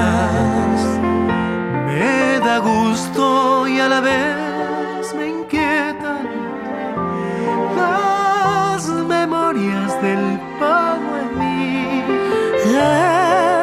Me 1.87 2.41
da 2.41 2.59
gusto 2.59 3.67
y 3.69 3.81
a 3.81 3.89
la 3.89 4.01
vez 4.01 5.15
me 5.15 5.29
inquietan 5.29 6.27
las 7.77 8.87
memorias 8.89 10.01
del 10.03 10.39
pago 10.61 11.11
en 11.23 11.39
mí. 11.39 12.05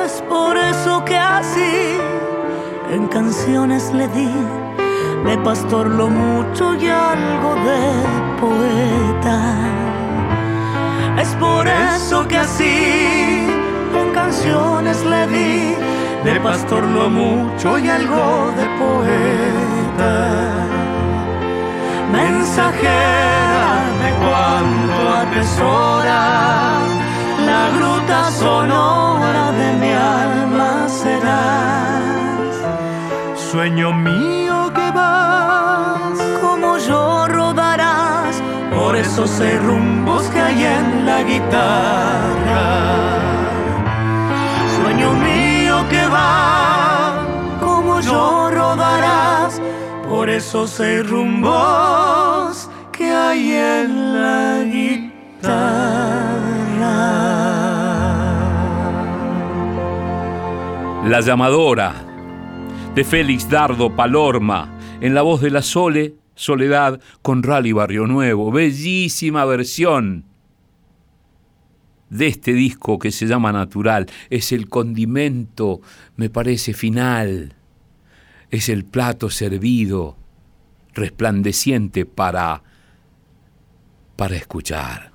Es 0.03 0.21
por 0.29 0.57
eso 0.57 1.03
que 1.05 1.17
así 1.17 1.97
en 2.91 3.07
canciones 3.07 3.93
le 3.93 4.07
di 4.09 4.31
de 5.25 5.37
pastor 5.39 5.87
lo 5.87 6.07
mucho 6.07 6.75
y 6.75 6.87
algo 6.87 7.55
de 7.55 7.81
poeta. 8.39 9.88
Es 11.19 11.35
por 11.35 11.67
eso 11.67 12.25
que 12.29 12.37
así 12.37 13.45
en 13.93 14.13
canciones 14.13 15.03
le 15.03 15.27
di 15.27 15.75
de 16.23 16.39
pastor 16.39 16.83
lo 16.83 17.09
mucho 17.09 17.77
y 17.77 17.89
algo 17.89 18.53
de 18.55 18.65
poeta. 18.81 20.13
Mensajera 22.11 23.67
de 24.01 24.09
cuanto 24.23 25.01
atesora 25.23 26.21
la 27.49 27.63
gruta 27.77 28.31
sonora 28.31 29.51
de 29.51 29.73
mi 29.81 29.91
alma 29.91 30.87
serás. 30.87 32.53
Sueño 33.51 33.91
mío 33.91 34.71
que 34.73 34.91
vas, 34.91 35.38
esos 39.09 39.41
rumbos 39.63 40.29
que 40.29 40.39
hay 40.39 40.63
en 40.65 41.05
la 41.05 41.23
guitarra. 41.23 42.61
Sueño 44.75 45.13
mío 45.13 45.83
que 45.89 46.05
va, 46.05 47.25
como 47.59 48.01
yo 48.01 48.51
rodarás 48.51 49.59
por 50.07 50.29
esos 50.29 50.79
rumbos 51.07 52.69
que 52.91 53.11
hay 53.11 53.51
en 53.51 54.21
la 54.21 54.63
guitarra. 54.63 55.09
La 61.05 61.21
llamadora 61.21 61.93
de 62.93 63.03
Félix 63.03 63.49
Dardo 63.49 63.95
Palorma 63.95 64.69
en 65.01 65.15
la 65.15 65.23
voz 65.23 65.41
de 65.41 65.49
la 65.49 65.63
Sole, 65.63 66.13
Soledad 66.39 67.01
con 67.21 67.43
Rally 67.43 67.73
Barrio 67.73 68.07
Nuevo. 68.07 68.49
Bellísima 68.49 69.43
versión 69.43 70.23
de 72.09 72.27
este 72.27 72.53
disco 72.53 72.97
que 72.97 73.11
se 73.11 73.27
llama 73.27 73.51
Natural. 73.51 74.05
Es 74.29 74.53
el 74.53 74.69
condimento, 74.69 75.81
me 76.15 76.29
parece, 76.29 76.73
final. 76.73 77.55
Es 78.51 78.69
el 78.69 78.85
plato 78.85 79.29
servido, 79.29 80.15
resplandeciente 80.93 82.05
para, 82.05 82.63
para 84.15 84.37
escuchar, 84.37 85.11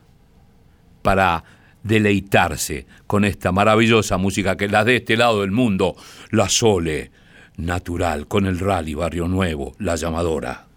para 1.00 1.42
deleitarse 1.82 2.86
con 3.06 3.24
esta 3.24 3.50
maravillosa 3.50 4.18
música 4.18 4.58
que 4.58 4.68
la 4.68 4.84
de 4.84 4.96
este 4.96 5.16
lado 5.16 5.40
del 5.40 5.52
mundo, 5.52 5.96
la 6.30 6.50
Sole, 6.50 7.10
natural, 7.56 8.28
con 8.28 8.44
el 8.44 8.58
rally 8.58 8.92
Barrio 8.92 9.26
Nuevo, 9.26 9.72
la 9.78 9.96
llamadora. 9.96 10.73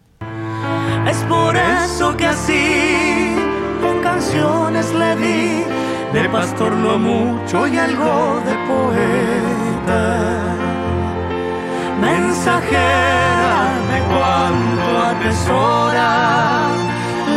Es 1.08 1.18
por 1.24 1.56
eso 1.56 2.16
que 2.18 2.28
así 2.28 3.36
en 3.90 4.02
canciones 4.02 4.94
le 4.94 5.16
di 5.16 5.64
de 6.14 6.30
pastor 6.30 6.72
lo 6.74 6.98
mucho 6.98 7.68
y 7.68 7.78
algo 7.78 8.42
de 8.48 8.56
poeta. 8.72 10.04
Mensajera 12.02 13.56
de 13.92 14.00
cuanto 14.12 14.90
atesora 15.12 16.12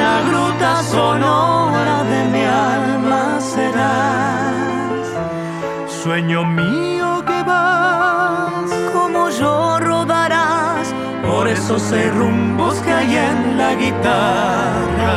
la 0.02 0.14
gruta 0.28 0.82
sonora 0.82 1.96
de 2.12 2.20
mi 2.32 2.44
alma 2.44 3.40
serás. 3.40 5.06
Sueño 6.02 6.44
mío 6.44 7.22
que 7.26 7.42
vas, 7.42 8.59
esos 11.60 11.92
rumbos 12.14 12.80
que 12.80 12.90
hay 12.90 13.16
en 13.16 13.58
la 13.58 13.74
guitarra. 13.74 15.14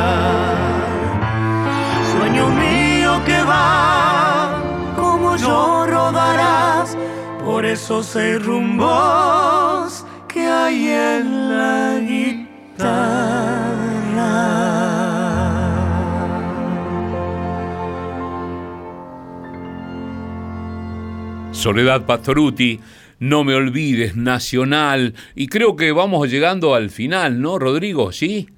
Sueño 2.12 2.48
mío 2.50 3.12
que 3.24 3.42
va, 3.42 4.62
como 4.94 5.36
yo 5.36 5.86
rodarás 5.86 6.96
por 7.42 7.64
esos 7.64 8.14
rumbos 8.44 10.04
que 10.28 10.46
hay 10.46 10.88
en 10.88 11.58
la 11.58 11.98
guitarra. 12.00 12.44
Soledad 21.52 22.02
Pastoruti, 22.02 22.80
No 23.18 23.44
me 23.44 23.54
olvides, 23.54 24.16
Nacional, 24.16 25.14
y 25.34 25.48
creo 25.48 25.76
que 25.76 25.92
vamos 25.92 26.28
llegando 26.30 26.74
al 26.74 26.90
final, 26.90 27.40
¿no, 27.40 27.58
Rodrigo? 27.58 28.12
¿Sí? 28.12 28.48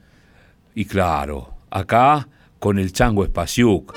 Y 0.75 0.85
claro, 0.85 1.55
acá 1.71 2.29
con 2.59 2.79
el 2.79 2.93
chango 2.93 3.25
Espaciuc. 3.25 3.95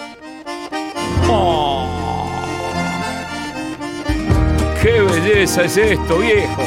¡Oh! 1.27 1.87
¡Qué 4.81 5.01
belleza 5.01 5.63
es 5.63 5.77
esto, 5.77 6.19
viejo! 6.19 6.63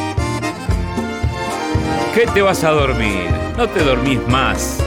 ¿Qué 2.14 2.26
te 2.32 2.42
vas 2.42 2.62
a 2.64 2.70
dormir? 2.70 3.30
No 3.56 3.68
te 3.68 3.82
dormís 3.82 4.20
más. 4.28 4.78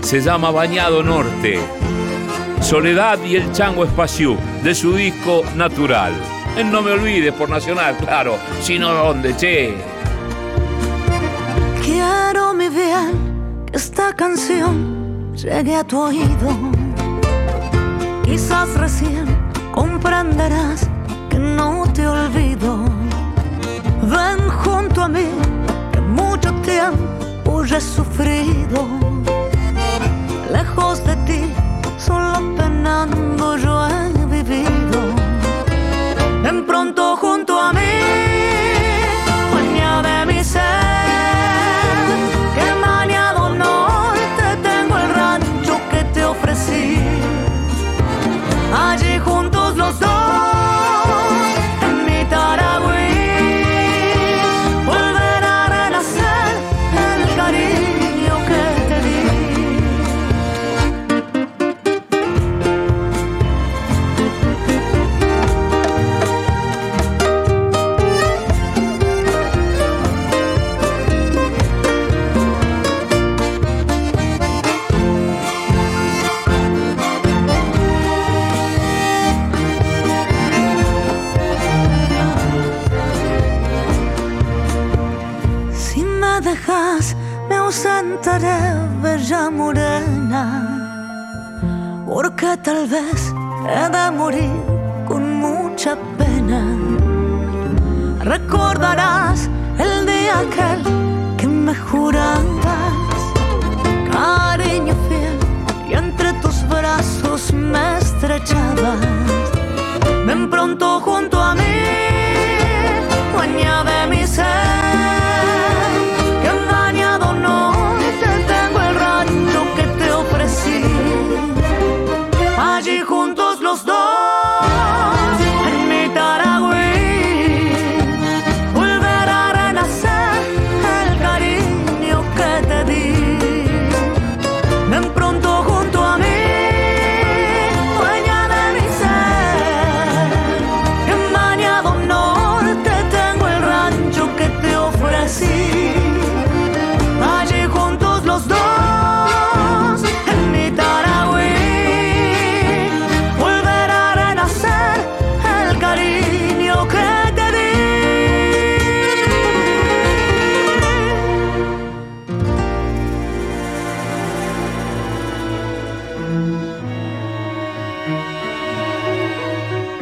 Se 0.00 0.20
llama 0.20 0.50
Bañado 0.50 1.02
Norte 1.02 1.60
Soledad 2.60 3.18
y 3.24 3.36
el 3.36 3.50
Chango 3.52 3.84
Espaciú, 3.84 4.36
de 4.62 4.74
su 4.74 4.92
disco 4.92 5.42
Natural. 5.56 6.12
En 6.58 6.72
No 6.72 6.82
Me 6.82 6.90
Olvides 6.90 7.32
por 7.34 7.48
Nacional, 7.48 7.96
claro, 7.98 8.36
sino 8.60 8.92
dónde, 8.92 9.36
che. 9.36 9.76
Quiero, 11.84 12.52
mi 12.52 12.68
bien, 12.68 13.64
que 13.64 13.76
esta 13.76 14.12
canción 14.12 15.32
llegue 15.34 15.76
a 15.76 15.84
tu 15.84 16.00
oído. 16.00 16.48
Quizás 18.24 18.74
recién 18.74 19.26
comprenderás 19.70 20.90
que 21.30 21.38
no 21.38 21.84
te 21.92 22.04
olvido. 22.04 22.84
Ven 24.02 24.40
junto 24.48 25.02
a 25.02 25.08
mí, 25.08 25.28
que 25.92 26.00
mucho 26.00 26.52
tiempo 26.62 27.64
ya 27.66 27.76
he 27.76 27.80
sufrido. 27.80 28.84
Lejos 30.50 31.04
de 31.04 31.14
ti 31.18 31.52
solo 31.98 32.32
penando 32.56 33.56
yo 33.58 33.86
he 33.86 34.26
vivido. 34.26 34.87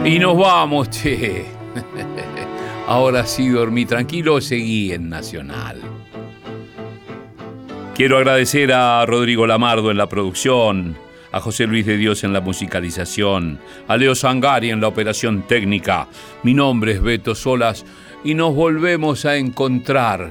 Y 0.06 0.20
nos 0.20 0.38
vamos, 0.38 0.88
che. 0.88 1.44
Ahora 2.86 3.26
sí 3.26 3.48
dormí 3.48 3.86
tranquilo, 3.86 4.40
seguí 4.40 4.92
en 4.92 5.08
Nacional. 5.08 5.80
Quiero 7.96 8.16
agradecer 8.16 8.72
a 8.72 9.04
Rodrigo 9.04 9.48
Lamardo 9.48 9.90
en 9.90 9.96
la 9.96 10.08
producción, 10.08 10.96
a 11.32 11.40
José 11.40 11.66
Luis 11.66 11.86
de 11.86 11.96
Dios 11.96 12.22
en 12.22 12.32
la 12.32 12.40
musicalización, 12.40 13.58
a 13.88 13.96
Leo 13.96 14.14
Sangari 14.14 14.70
en 14.70 14.80
la 14.80 14.86
operación 14.86 15.42
técnica. 15.48 16.06
Mi 16.44 16.54
nombre 16.54 16.92
es 16.92 17.02
Beto 17.02 17.34
Solas 17.34 17.84
y 18.22 18.34
nos 18.34 18.54
volvemos 18.54 19.24
a 19.24 19.34
encontrar 19.34 20.30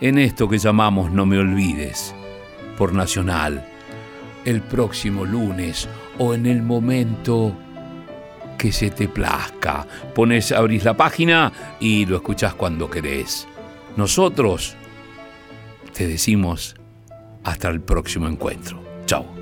en 0.00 0.18
esto 0.18 0.48
que 0.48 0.56
llamamos 0.56 1.12
No 1.12 1.26
me 1.26 1.36
olvides 1.36 2.14
por 2.78 2.94
Nacional 2.94 3.62
el 4.46 4.62
próximo 4.62 5.26
lunes 5.26 5.86
o 6.16 6.32
en 6.32 6.46
el 6.46 6.62
momento 6.62 7.54
que 8.60 8.72
se 8.72 8.90
te 8.90 9.08
plazca. 9.08 9.86
Pones, 10.14 10.52
abrís 10.52 10.84
la 10.84 10.94
página 10.94 11.50
y 11.80 12.04
lo 12.04 12.16
escuchás 12.16 12.52
cuando 12.52 12.90
querés. 12.90 13.48
Nosotros 13.96 14.76
te 15.94 16.06
decimos 16.06 16.76
hasta 17.42 17.70
el 17.70 17.80
próximo 17.80 18.28
encuentro. 18.28 18.78
Chao. 19.06 19.39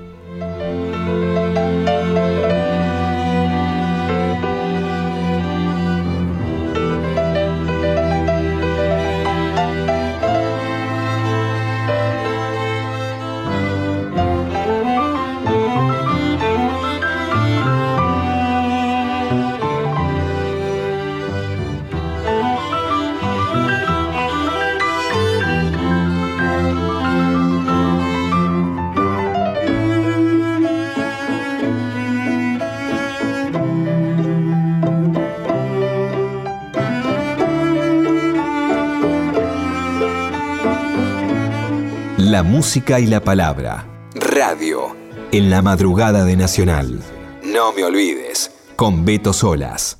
La 42.39 42.43
música 42.43 43.01
y 43.01 43.05
la 43.05 43.19
palabra. 43.19 43.85
Radio. 44.15 44.95
En 45.33 45.49
la 45.49 45.61
madrugada 45.61 46.23
de 46.23 46.37
Nacional. 46.37 47.01
No 47.43 47.73
me 47.73 47.83
olvides. 47.83 48.49
Con 48.77 49.03
Beto 49.03 49.33
Solas. 49.33 49.97